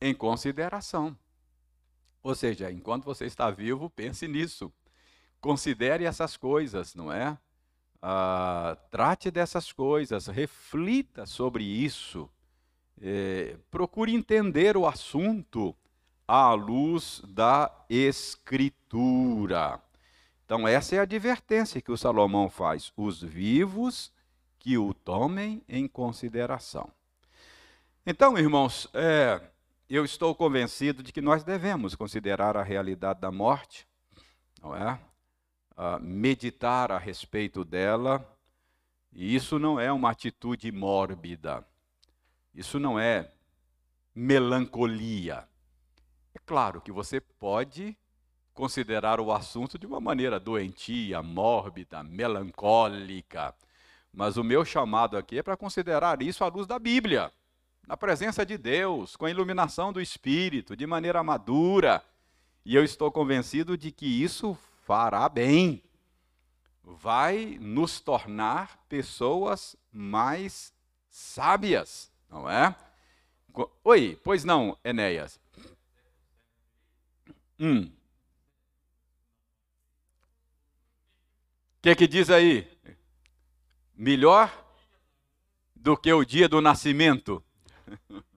[0.00, 1.16] em consideração.
[2.22, 4.72] Ou seja, enquanto você está vivo, pense nisso.
[5.42, 7.36] Considere essas coisas, não é?
[8.00, 12.30] Ah, trate dessas coisas, reflita sobre isso.
[13.00, 15.74] É, procure entender o assunto
[16.28, 19.80] à luz da Escritura.
[20.44, 22.92] Então, essa é a advertência que o Salomão faz.
[22.96, 24.12] Os vivos
[24.60, 26.88] que o tomem em consideração.
[28.06, 29.42] Então, irmãos, é,
[29.90, 33.88] eu estou convencido de que nós devemos considerar a realidade da morte,
[34.62, 35.00] não é?
[35.76, 38.22] Uh, meditar a respeito dela,
[39.12, 41.66] e isso não é uma atitude mórbida,
[42.54, 43.32] isso não é
[44.14, 45.48] melancolia.
[46.34, 47.96] É claro que você pode
[48.54, 53.54] considerar o assunto de uma maneira doentia, mórbida, melancólica.
[54.12, 57.32] Mas o meu chamado aqui é para considerar isso à luz da Bíblia,
[57.86, 62.04] na presença de Deus, com a iluminação do Espírito, de maneira madura.
[62.64, 65.82] E eu estou convencido de que isso fará bem,
[66.82, 70.72] vai nos tornar pessoas mais
[71.08, 72.74] sábias, não é?
[73.84, 75.40] Oi, pois não, Enéas?
[77.58, 77.92] Hum.
[81.82, 82.70] que, que diz aí?
[83.94, 84.50] Melhor
[85.74, 87.44] do que o dia do nascimento.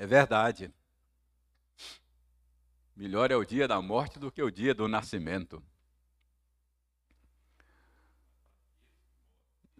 [0.00, 0.72] É verdade.
[2.98, 5.62] Melhor é o dia da morte do que o dia do nascimento.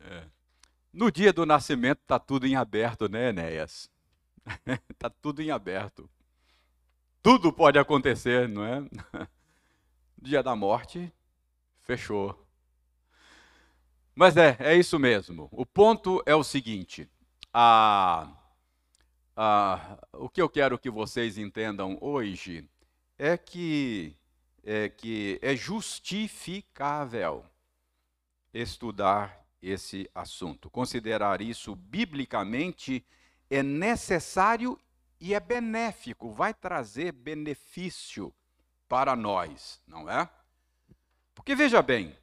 [0.01, 0.25] É.
[0.93, 3.91] No dia do nascimento está tudo em aberto, né, Enéas?
[4.89, 6.09] Está tudo em aberto.
[7.21, 8.89] Tudo pode acontecer, não é?
[10.23, 11.13] dia da morte,
[11.81, 12.47] fechou.
[14.15, 15.49] Mas é, é isso mesmo.
[15.51, 17.11] O ponto é o seguinte:
[17.53, 18.33] a,
[19.35, 22.65] a, o que eu quero que vocês entendam hoje
[23.19, 24.17] é que
[24.63, 27.45] é, que é justificável
[28.53, 30.71] estudar esse assunto.
[30.71, 33.05] Considerar isso biblicamente
[33.51, 34.79] é necessário
[35.21, 38.33] e é benéfico, vai trazer benefício
[38.87, 40.29] para nós, não é?
[41.35, 42.17] Porque veja bem,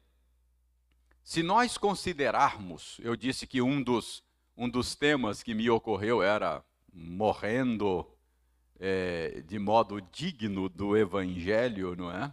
[1.22, 4.22] se nós considerarmos, eu disse que um dos,
[4.56, 8.06] um dos temas que me ocorreu era morrendo
[8.78, 12.32] é, de modo digno do Evangelho, não é?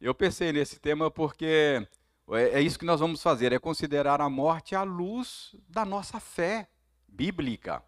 [0.00, 1.86] Eu pensei nesse tema porque
[2.30, 6.18] é, é isso que nós vamos fazer, é considerar a morte à luz da nossa
[6.18, 6.68] fé
[7.06, 7.82] bíblica,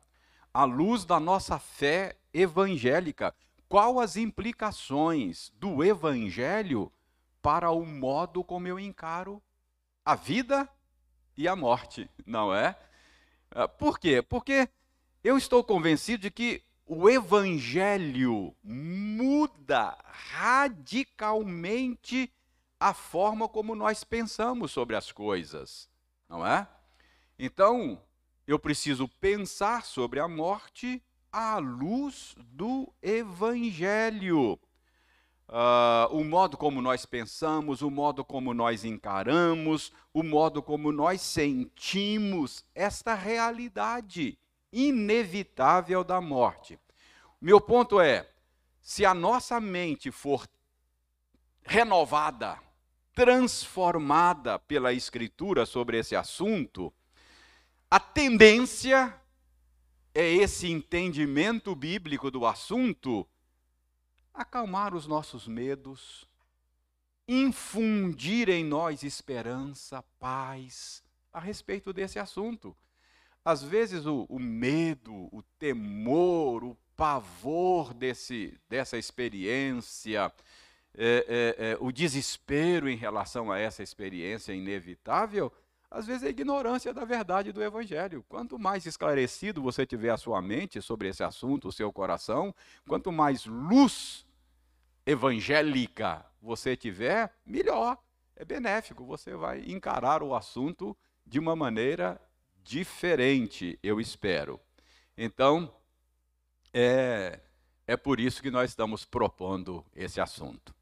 [0.52, 3.34] à luz da nossa fé evangélica
[3.74, 6.92] qual as implicações do evangelho
[7.42, 9.42] para o modo como eu encaro
[10.04, 10.68] a vida
[11.36, 12.76] e a morte, não é?
[13.50, 14.22] Ah, por quê?
[14.22, 14.68] Porque
[15.24, 22.30] eu estou convencido de que o evangelho muda radicalmente
[22.78, 25.88] a forma como nós pensamos sobre as coisas,
[26.28, 26.68] não é?
[27.38, 28.00] Então,
[28.46, 34.58] eu preciso pensar sobre a morte à luz do Evangelho.
[35.48, 41.20] Uh, o modo como nós pensamos, o modo como nós encaramos, o modo como nós
[41.20, 44.38] sentimos esta realidade
[44.74, 46.78] inevitável da morte.
[47.40, 48.28] Meu ponto é:
[48.82, 50.46] se a nossa mente for
[51.62, 52.60] renovada,
[53.14, 56.92] transformada pela Escritura sobre esse assunto,
[57.90, 59.18] a tendência
[60.12, 63.26] é esse entendimento bíblico do assunto
[64.34, 66.28] acalmar os nossos medos,
[67.26, 71.02] infundir em nós esperança, paz
[71.32, 72.76] a respeito desse assunto.
[73.44, 80.32] Às vezes o, o medo, o temor, o pavor desse, dessa experiência,
[80.96, 85.52] é, é, é, o desespero em relação a essa experiência inevitável,
[85.94, 88.24] às vezes, é ignorância da verdade do Evangelho.
[88.28, 92.52] Quanto mais esclarecido você tiver a sua mente sobre esse assunto, o seu coração,
[92.88, 94.26] quanto mais luz
[95.06, 97.96] evangélica você tiver, melhor.
[98.34, 102.20] é benéfico, você vai encarar o assunto de uma maneira
[102.64, 104.60] diferente, eu espero.
[105.16, 105.72] Então,
[106.72, 107.38] é,
[107.86, 110.74] é por isso que nós estamos propondo esse assunto.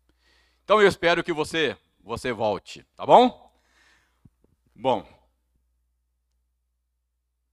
[0.64, 3.52] Então eu espero que você você volte, tá bom?
[4.74, 5.06] Bom,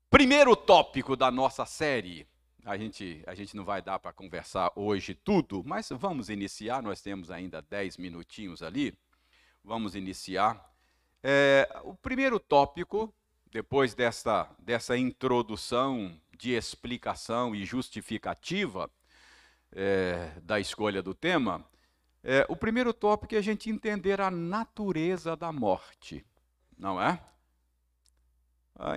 [0.09, 2.27] primeiro tópico da nossa série.
[2.65, 6.83] A gente, a gente não vai dar para conversar hoje tudo, mas vamos iniciar.
[6.83, 8.97] Nós temos ainda 10 minutinhos ali.
[9.63, 10.69] Vamos iniciar.
[11.23, 13.13] É, o primeiro tópico,
[13.51, 18.89] depois dessa, dessa introdução de explicação e justificativa
[19.71, 21.65] é, da escolha do tema,
[22.23, 26.25] é, o primeiro tópico é a gente entender a natureza da morte,
[26.77, 27.21] não é?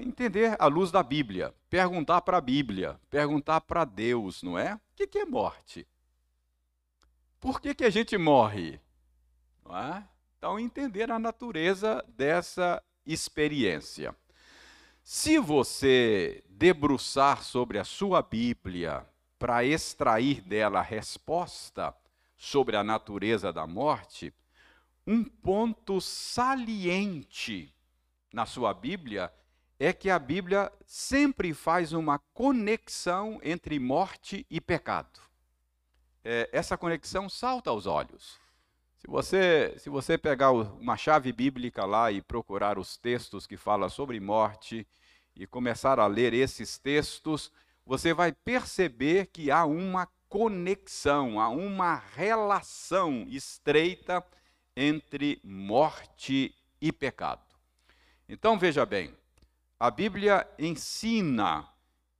[0.00, 4.74] entender à luz da Bíblia, perguntar para a Bíblia, perguntar para Deus, não é?
[4.74, 5.86] O que, que é morte?
[7.40, 8.80] Por que, que a gente morre?
[9.64, 10.08] Não é?
[10.38, 14.14] Então, entender a natureza dessa experiência.
[15.04, 19.04] Se você debruçar sobre a sua Bíblia
[19.36, 21.92] para extrair dela a resposta
[22.36, 24.32] sobre a natureza da morte,
[25.04, 27.74] um ponto saliente
[28.32, 29.32] na sua Bíblia
[29.78, 35.20] é que a Bíblia sempre faz uma conexão entre morte e pecado.
[36.24, 38.41] É, essa conexão salta aos olhos.
[39.02, 43.88] Se você, se você pegar uma chave bíblica lá e procurar os textos que falam
[43.90, 44.86] sobre morte
[45.34, 47.50] e começar a ler esses textos,
[47.84, 54.24] você vai perceber que há uma conexão, há uma relação estreita
[54.76, 57.42] entre morte e pecado.
[58.28, 59.12] Então veja bem,
[59.80, 61.68] a Bíblia ensina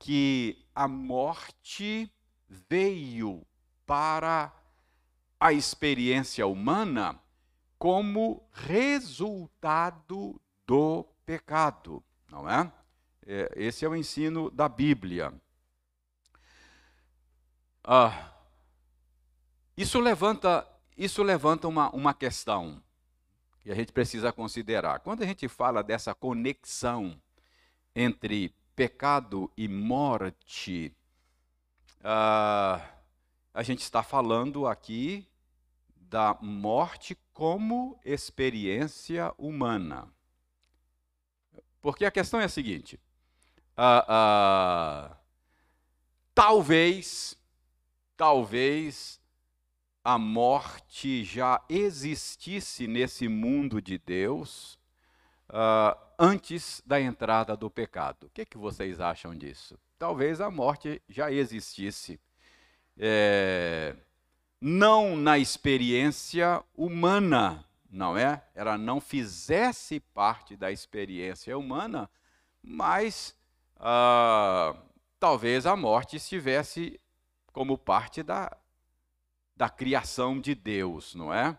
[0.00, 2.10] que a morte
[2.48, 3.46] veio
[3.86, 4.52] para
[5.42, 7.20] a experiência humana
[7.76, 12.72] como resultado do pecado, não é?
[13.26, 15.34] é esse é o ensino da Bíblia.
[17.82, 18.30] Ah,
[19.76, 20.64] isso levanta,
[20.96, 22.80] isso levanta uma, uma questão
[23.62, 25.00] que a gente precisa considerar.
[25.00, 27.20] Quando a gente fala dessa conexão
[27.96, 30.94] entre pecado e morte,
[31.98, 32.80] uh,
[33.52, 35.26] a gente está falando aqui
[36.12, 40.06] da morte como experiência humana.
[41.80, 43.00] Porque a questão é a seguinte:
[46.34, 47.34] talvez,
[48.14, 49.18] talvez
[50.04, 54.78] a morte já existisse nesse mundo de Deus
[55.48, 58.26] uh, antes da entrada do pecado.
[58.26, 59.78] O que, que vocês acham disso?
[59.98, 62.20] Talvez a morte já existisse.
[62.98, 63.96] É,
[64.62, 68.42] não na experiência humana, não é?
[68.54, 72.08] Ela não fizesse parte da experiência humana,
[72.62, 73.36] mas
[73.76, 74.78] uh,
[75.18, 77.00] talvez a morte estivesse
[77.52, 78.56] como parte da,
[79.56, 81.58] da criação de Deus, não é?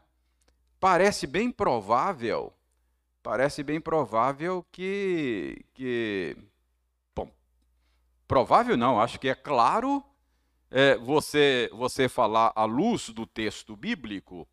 [0.80, 2.54] Parece bem provável
[3.24, 6.36] parece bem provável que, que
[7.16, 7.32] bom,
[8.28, 10.04] provável não, acho que é claro
[10.76, 14.48] é, você, você falar à luz do texto bíblico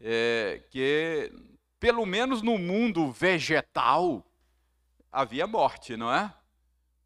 [0.00, 1.30] é, que,
[1.78, 4.26] pelo menos no mundo vegetal,
[5.12, 6.32] havia morte, não é?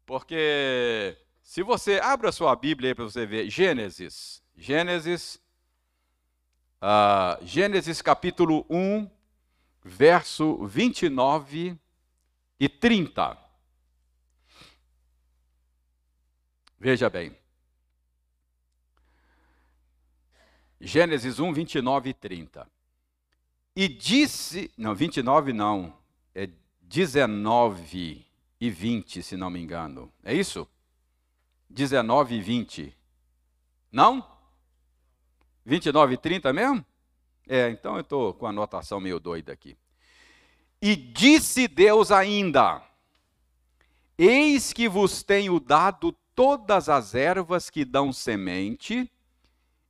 [0.05, 5.35] Porque se você abre a sua Bíblia para você ver Gênesis, Gênesis,
[6.81, 9.11] uh, Gênesis capítulo 1,
[9.83, 11.77] verso 29
[12.57, 13.37] e 30.
[16.79, 17.35] Veja bem.
[20.79, 22.67] Gênesis 1, 29 e 30.
[23.75, 24.71] E disse.
[24.77, 25.93] Não, 29 não.
[26.33, 26.49] É
[26.81, 28.25] 19
[28.59, 30.11] e 20, se não me engano.
[30.23, 30.67] É isso?
[31.69, 32.97] 19 e 20.
[33.91, 34.25] Não?
[35.65, 36.85] 29 e 30 mesmo?
[37.47, 39.77] É, então eu estou com a anotação meio doida aqui.
[40.81, 42.83] E disse Deus ainda:
[44.17, 49.09] Eis que vos tenho dado todas as ervas que dão semente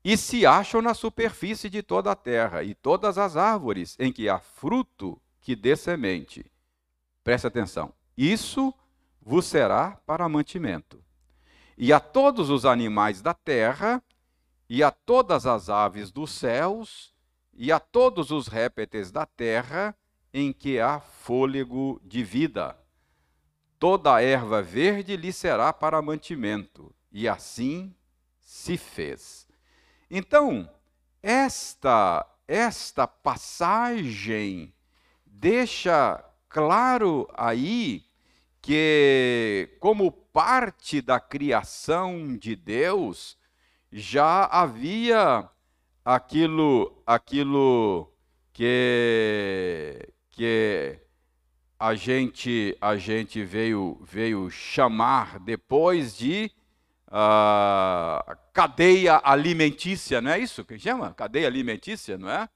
[0.06, 4.30] e se acham na superfície de toda a terra, e todas as árvores em que
[4.30, 6.46] há fruto que dê semente.
[7.24, 7.92] Preste atenção.
[8.16, 8.72] Isso
[9.20, 11.04] vos será para mantimento.
[11.76, 14.00] E a todos os animais da terra,
[14.70, 17.12] e a todas as aves dos céus,
[17.52, 19.98] e a todos os répteis da terra
[20.32, 22.78] em que há fôlego de vida.
[23.80, 27.92] Toda a erva verde lhe será para mantimento, e assim
[28.40, 29.45] se fez.
[30.10, 30.70] Então,
[31.22, 34.74] esta esta passagem
[35.26, 38.04] deixa claro aí
[38.62, 43.38] que, como parte da criação de Deus,
[43.92, 45.50] já havia
[46.04, 48.12] aquilo, aquilo
[48.54, 51.00] que, que
[51.80, 56.52] a gente, a gente veio, veio chamar depois de
[58.54, 61.14] cadeia alimentícia, não é isso que chama?
[61.14, 62.50] Cadeia alimentícia, não é?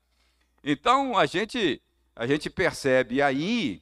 [0.63, 1.81] Então a gente,
[2.15, 3.81] a gente percebe aí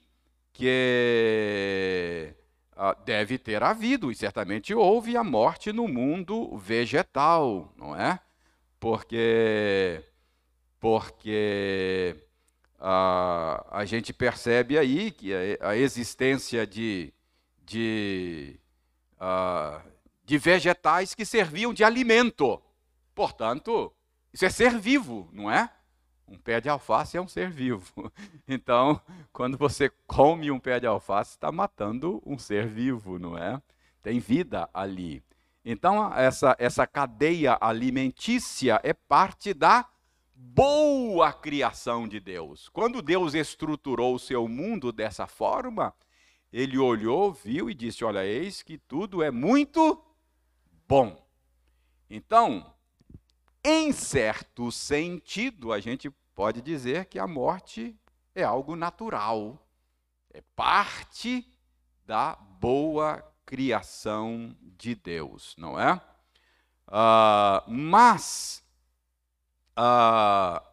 [0.54, 2.34] que
[2.76, 8.20] uh, deve ter havido, e certamente houve, a morte no mundo vegetal, não é?
[8.80, 10.04] Porque,
[10.80, 12.16] porque
[12.80, 17.12] a gente percebe aí que a, a existência de,
[17.66, 18.60] de,
[19.20, 19.82] uh,
[20.28, 22.62] de vegetais que serviam de alimento.
[23.16, 23.94] Portanto,
[24.34, 25.72] isso é ser vivo, não é?
[26.28, 28.12] Um pé de alface é um ser vivo.
[28.46, 29.00] Então,
[29.32, 33.62] quando você come um pé de alface, está matando um ser vivo, não é?
[34.04, 35.24] Tem vida ali.
[35.64, 39.88] Então, essa, essa cadeia alimentícia é parte da
[40.36, 42.68] boa criação de Deus.
[42.68, 45.94] Quando Deus estruturou o seu mundo dessa forma,
[46.52, 50.04] ele olhou, viu e disse: Olha, eis que tudo é muito
[50.88, 51.22] bom.
[52.10, 52.74] Então,
[53.64, 58.00] em certo sentido, a gente pode dizer que a morte
[58.34, 59.68] é algo natural,
[60.34, 61.46] é parte
[62.06, 65.96] da boa criação de Deus, não é?
[66.88, 68.64] Uh, mas,
[69.78, 70.66] uh,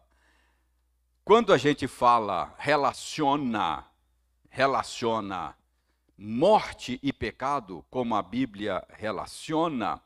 [1.25, 3.85] quando a gente fala, relaciona,
[4.49, 5.57] relaciona
[6.17, 10.01] morte e pecado, como a Bíblia relaciona,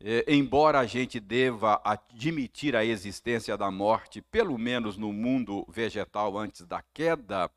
[0.00, 6.38] é, embora a gente deva admitir a existência da morte, pelo menos no mundo vegetal
[6.38, 7.50] antes da queda,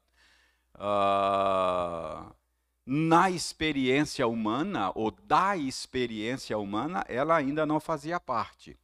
[0.76, 2.34] uh,
[2.86, 8.78] na experiência humana, ou da experiência humana, ela ainda não fazia parte.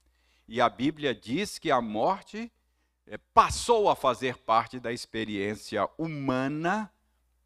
[0.47, 2.51] E a Bíblia diz que a morte
[3.07, 6.91] é, passou a fazer parte da experiência humana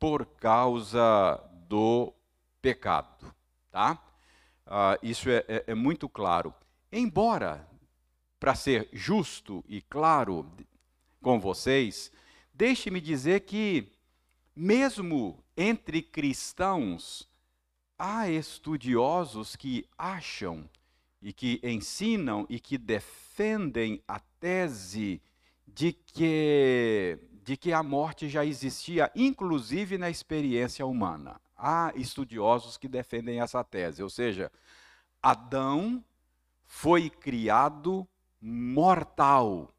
[0.02, 2.12] por causa do
[2.60, 3.32] pecado.
[3.70, 4.04] Tá?
[4.66, 6.52] Uh, isso é, é, é muito claro.
[6.91, 7.70] Embora,
[8.39, 10.52] para ser justo e claro
[11.22, 12.12] com vocês,
[12.52, 13.91] deixe-me dizer que,
[14.56, 17.30] mesmo entre cristãos,
[17.95, 20.68] há estudiosos que acham
[21.22, 25.22] e que ensinam e que defendem a tese
[25.68, 31.42] de que, de que a morte já existia, inclusive na experiência humana.
[31.58, 34.52] Há estudiosos que defendem essa tese, ou seja,
[35.22, 36.04] Adão
[36.66, 38.08] foi criado
[38.42, 39.74] mortal.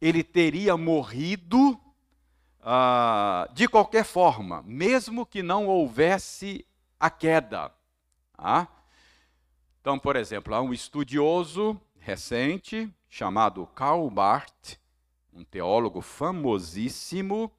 [0.00, 1.80] Ele teria morrido
[2.62, 6.66] ah, de qualquer forma, mesmo que não houvesse
[6.98, 7.72] a queda.
[8.36, 8.66] Ah?
[9.80, 14.78] Então, por exemplo, há um estudioso recente chamado Karl Barth,
[15.34, 17.50] um teólogo famosíssimo,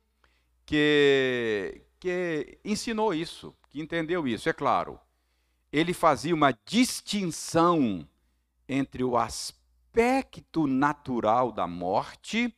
[0.66, 5.00] que, que ensinou isso, que entendeu isso, é claro.
[5.72, 8.08] Ele fazia uma distinção
[8.68, 12.56] entre o aspecto natural da morte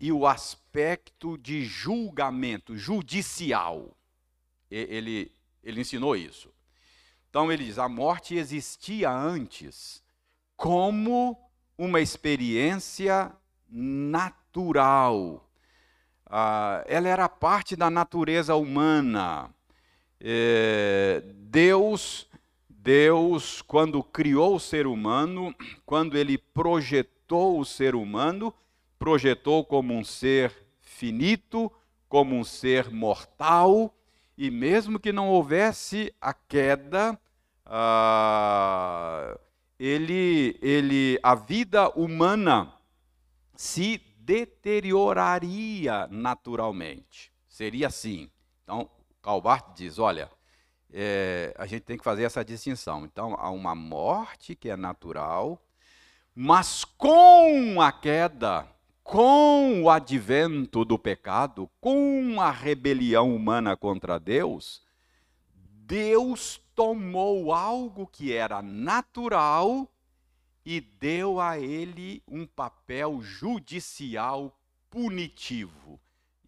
[0.00, 3.94] e o aspecto de julgamento judicial.
[4.70, 5.30] Ele,
[5.62, 6.52] ele ensinou isso.
[7.28, 10.02] Então ele diz: a morte existia antes
[10.56, 11.38] como
[11.76, 13.32] uma experiência
[14.58, 15.44] natural
[16.30, 19.48] ah, ela era parte da natureza humana.
[20.20, 22.28] É, Deus,
[22.68, 25.54] Deus, quando criou o ser humano,
[25.86, 28.52] quando ele projetou o ser humano,
[28.98, 31.72] projetou como um ser finito,
[32.08, 33.94] como um ser mortal,
[34.36, 37.18] e mesmo que não houvesse a queda,
[37.64, 39.38] ah,
[39.78, 42.72] ele, ele, a vida humana
[43.54, 43.98] se
[44.28, 47.32] deterioraria naturalmente.
[47.48, 48.30] Seria assim.
[48.62, 48.90] Então,
[49.22, 50.30] Calvart diz: olha,
[50.92, 53.06] é, a gente tem que fazer essa distinção.
[53.06, 55.58] Então, há uma morte que é natural,
[56.34, 58.68] mas com a queda,
[59.02, 64.82] com o advento do pecado, com a rebelião humana contra Deus,
[65.54, 69.90] Deus tomou algo que era natural
[70.70, 74.54] e deu a ele um papel judicial
[74.90, 75.98] punitivo.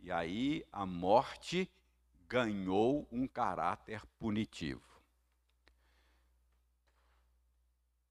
[0.03, 1.67] E aí a morte
[2.29, 4.83] ganhou um caráter punitivo.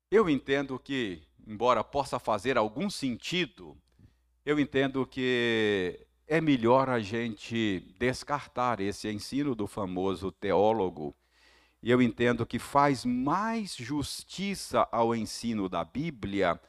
[0.09, 3.77] Eu entendo que, embora possa fazer algum sentido,
[4.43, 11.15] eu entendo que é melhor a gente descartar esse ensino do famoso teólogo.
[11.81, 16.59] E eu entendo que faz mais justiça ao ensino da Bíblia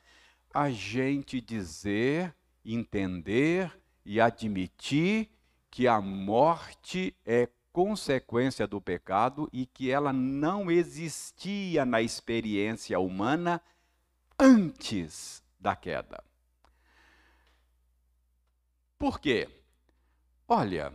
[0.54, 2.34] a gente dizer,
[2.64, 5.30] entender e admitir
[5.70, 13.62] que a morte é consequência do pecado e que ela não existia na experiência humana
[14.38, 16.22] antes da queda.
[18.98, 19.48] Por quê?
[20.48, 20.92] Olha,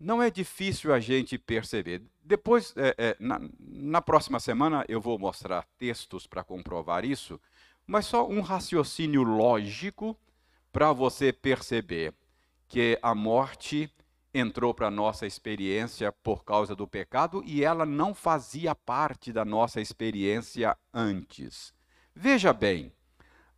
[0.00, 2.02] não é difícil a gente perceber.
[2.24, 7.38] Depois, é, é, na, na próxima semana, eu vou mostrar textos para comprovar isso,
[7.86, 10.16] mas só um raciocínio lógico
[10.72, 12.14] para você perceber
[12.66, 13.92] que a morte
[14.32, 19.44] entrou para a nossa experiência por causa do pecado e ela não fazia parte da
[19.44, 21.74] nossa experiência antes.
[22.14, 22.92] Veja bem,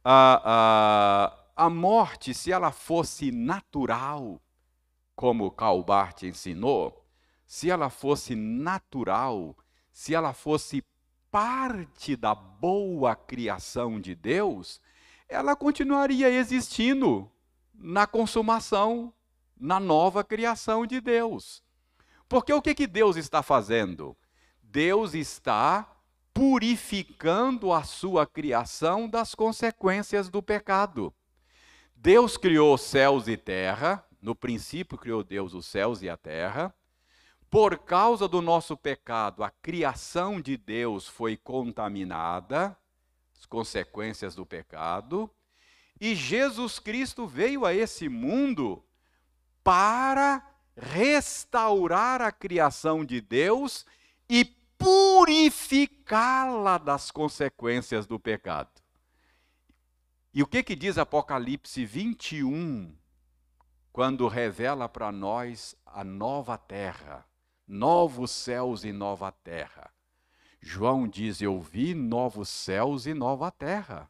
[0.02, 4.40] a, a, a morte, se ela fosse natural,
[5.14, 7.04] como Calbart ensinou,
[7.46, 9.56] se ela fosse natural,
[9.92, 10.84] se ela fosse
[11.30, 14.80] parte da boa criação de Deus,
[15.28, 17.30] ela continuaria existindo
[17.74, 19.12] na consumação,
[19.58, 21.62] na nova criação de Deus.
[22.28, 24.16] Porque o que, que Deus está fazendo?
[24.62, 25.90] Deus está
[26.32, 31.12] purificando a sua criação das consequências do pecado.
[31.94, 36.72] Deus criou céus e terra, no princípio criou Deus os céus e a terra.
[37.50, 42.78] Por causa do nosso pecado, a criação de Deus foi contaminada,
[43.36, 45.28] as consequências do pecado,
[46.00, 48.82] e Jesus Cristo veio a esse mundo
[49.62, 50.42] para
[50.76, 53.84] restaurar a criação de Deus
[54.28, 54.44] e
[54.78, 58.70] purificá-la das consequências do pecado.
[60.32, 62.96] E o que, que diz Apocalipse 21,
[63.92, 67.26] quando revela para nós a nova terra,
[67.68, 69.90] novos céus e nova terra?
[70.60, 74.08] João diz: Eu vi novos céus e nova terra,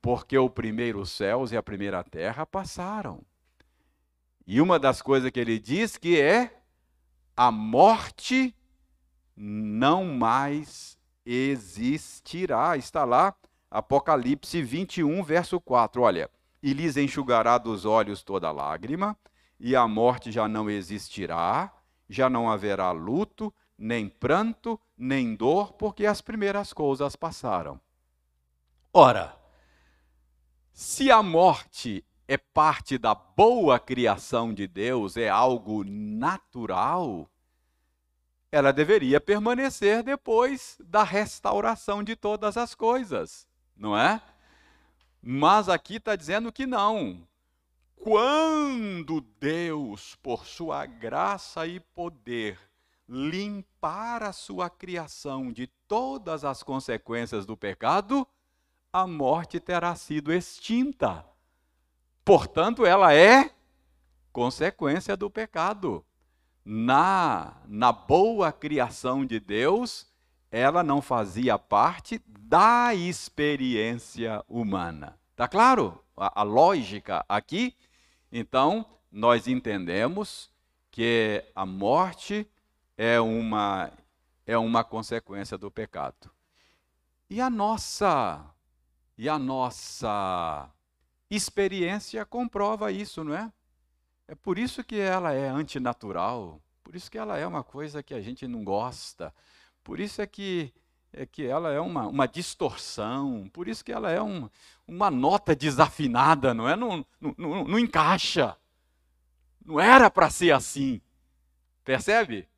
[0.00, 3.20] porque o primeiro céus e a primeira terra passaram.
[4.46, 6.62] E uma das coisas que ele diz que é
[7.36, 8.54] a morte
[9.36, 12.76] não mais existirá.
[12.76, 13.34] Está lá
[13.70, 16.02] Apocalipse 21, verso 4.
[16.02, 16.30] Olha,
[16.62, 19.16] e lhes enxugará dos olhos toda lágrima,
[19.58, 21.72] e a morte já não existirá,
[22.08, 27.80] já não haverá luto, nem pranto, nem dor, porque as primeiras coisas passaram.
[28.92, 29.36] Ora,
[30.72, 37.28] se a morte é parte da boa criação de Deus, é algo natural,
[38.50, 43.48] ela deveria permanecer depois da restauração de todas as coisas
[43.80, 44.20] não é?
[45.22, 47.26] Mas aqui está dizendo que não.
[47.96, 52.58] Quando Deus, por sua graça e poder,
[53.06, 58.26] limpar a sua criação de todas as consequências do pecado,
[58.92, 61.24] a morte terá sido extinta.
[62.24, 63.50] Portanto, ela é
[64.32, 66.04] consequência do pecado.
[66.64, 70.09] Na, na boa criação de Deus,
[70.50, 75.18] ela não fazia parte da experiência humana.
[75.36, 76.02] Tá claro?
[76.16, 77.76] A, a lógica aqui.
[78.32, 80.50] Então, nós entendemos
[80.90, 82.48] que a morte
[82.96, 83.90] é uma
[84.46, 86.30] é uma consequência do pecado.
[87.28, 88.44] E a nossa
[89.16, 90.68] e a nossa
[91.30, 93.52] experiência comprova isso, não é?
[94.26, 98.14] É por isso que ela é antinatural, por isso que ela é uma coisa que
[98.14, 99.32] a gente não gosta,
[99.82, 100.72] por isso é que,
[101.12, 104.48] é que ela é uma, uma distorção, por isso que ela é um,
[104.86, 106.76] uma nota desafinada, não é?
[106.76, 108.56] Não, não, não, não encaixa.
[109.64, 111.00] Não era para ser assim.
[111.84, 112.48] Percebe?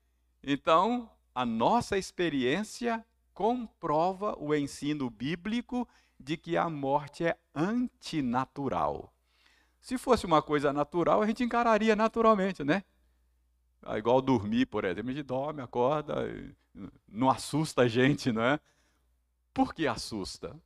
[0.43, 9.13] Então, a nossa experiência comprova o ensino bíblico de que a morte é antinatural.
[9.81, 12.85] Se fosse uma coisa natural, a gente encararia naturalmente, né?
[13.85, 16.15] Ah, igual dormir, por exemplo, a gente dorme, acorda,
[17.09, 18.61] não assusta a gente, não é?
[19.53, 20.57] Por que assusta?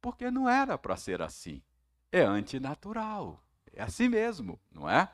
[0.00, 1.62] Porque não era para ser assim.
[2.12, 3.42] É antinatural.
[3.72, 5.08] É assim mesmo, não é?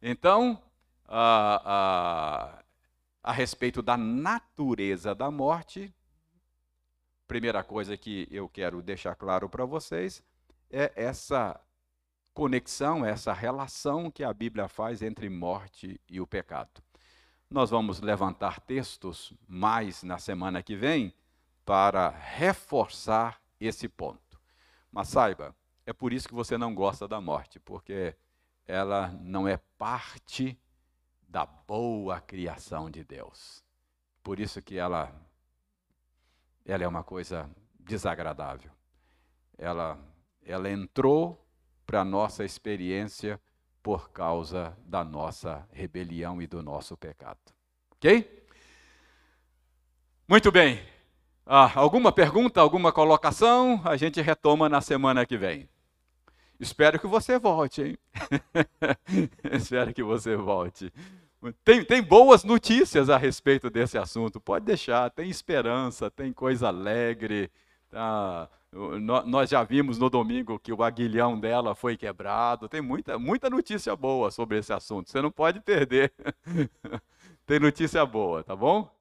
[0.00, 0.60] Então,
[1.06, 5.94] a, a, a respeito da natureza da morte,
[7.26, 10.22] primeira coisa que eu quero deixar claro para vocês
[10.70, 11.60] é essa
[12.34, 16.82] conexão, essa relação que a Bíblia faz entre morte e o pecado.
[17.52, 21.12] Nós vamos levantar textos mais na semana que vem
[21.66, 24.40] para reforçar esse ponto.
[24.90, 28.16] Mas saiba, é por isso que você não gosta da morte, porque
[28.66, 30.58] ela não é parte
[31.28, 33.62] da boa criação de Deus.
[34.22, 35.14] Por isso que ela
[36.64, 38.70] ela é uma coisa desagradável.
[39.58, 39.98] Ela
[40.42, 41.46] ela entrou
[41.84, 43.38] para a nossa experiência
[43.82, 47.38] por causa da nossa rebelião e do nosso pecado.
[47.92, 48.44] OK?
[50.28, 50.80] Muito bem.
[51.44, 53.82] Ah, alguma pergunta, alguma colocação?
[53.84, 55.68] A gente retoma na semana que vem.
[56.60, 57.98] Espero que você volte, hein?
[59.52, 60.92] Espero que você volte.
[61.64, 65.10] Tem, tem boas notícias a respeito desse assunto, pode deixar.
[65.10, 67.50] Tem esperança, tem coisa alegre.
[67.90, 68.48] Tá?
[69.26, 72.68] Nós já vimos no domingo que o aguilhão dela foi quebrado.
[72.68, 75.10] Tem muita, muita notícia boa sobre esse assunto.
[75.10, 76.12] Você não pode perder.
[77.46, 78.92] tem notícia boa, tá bom?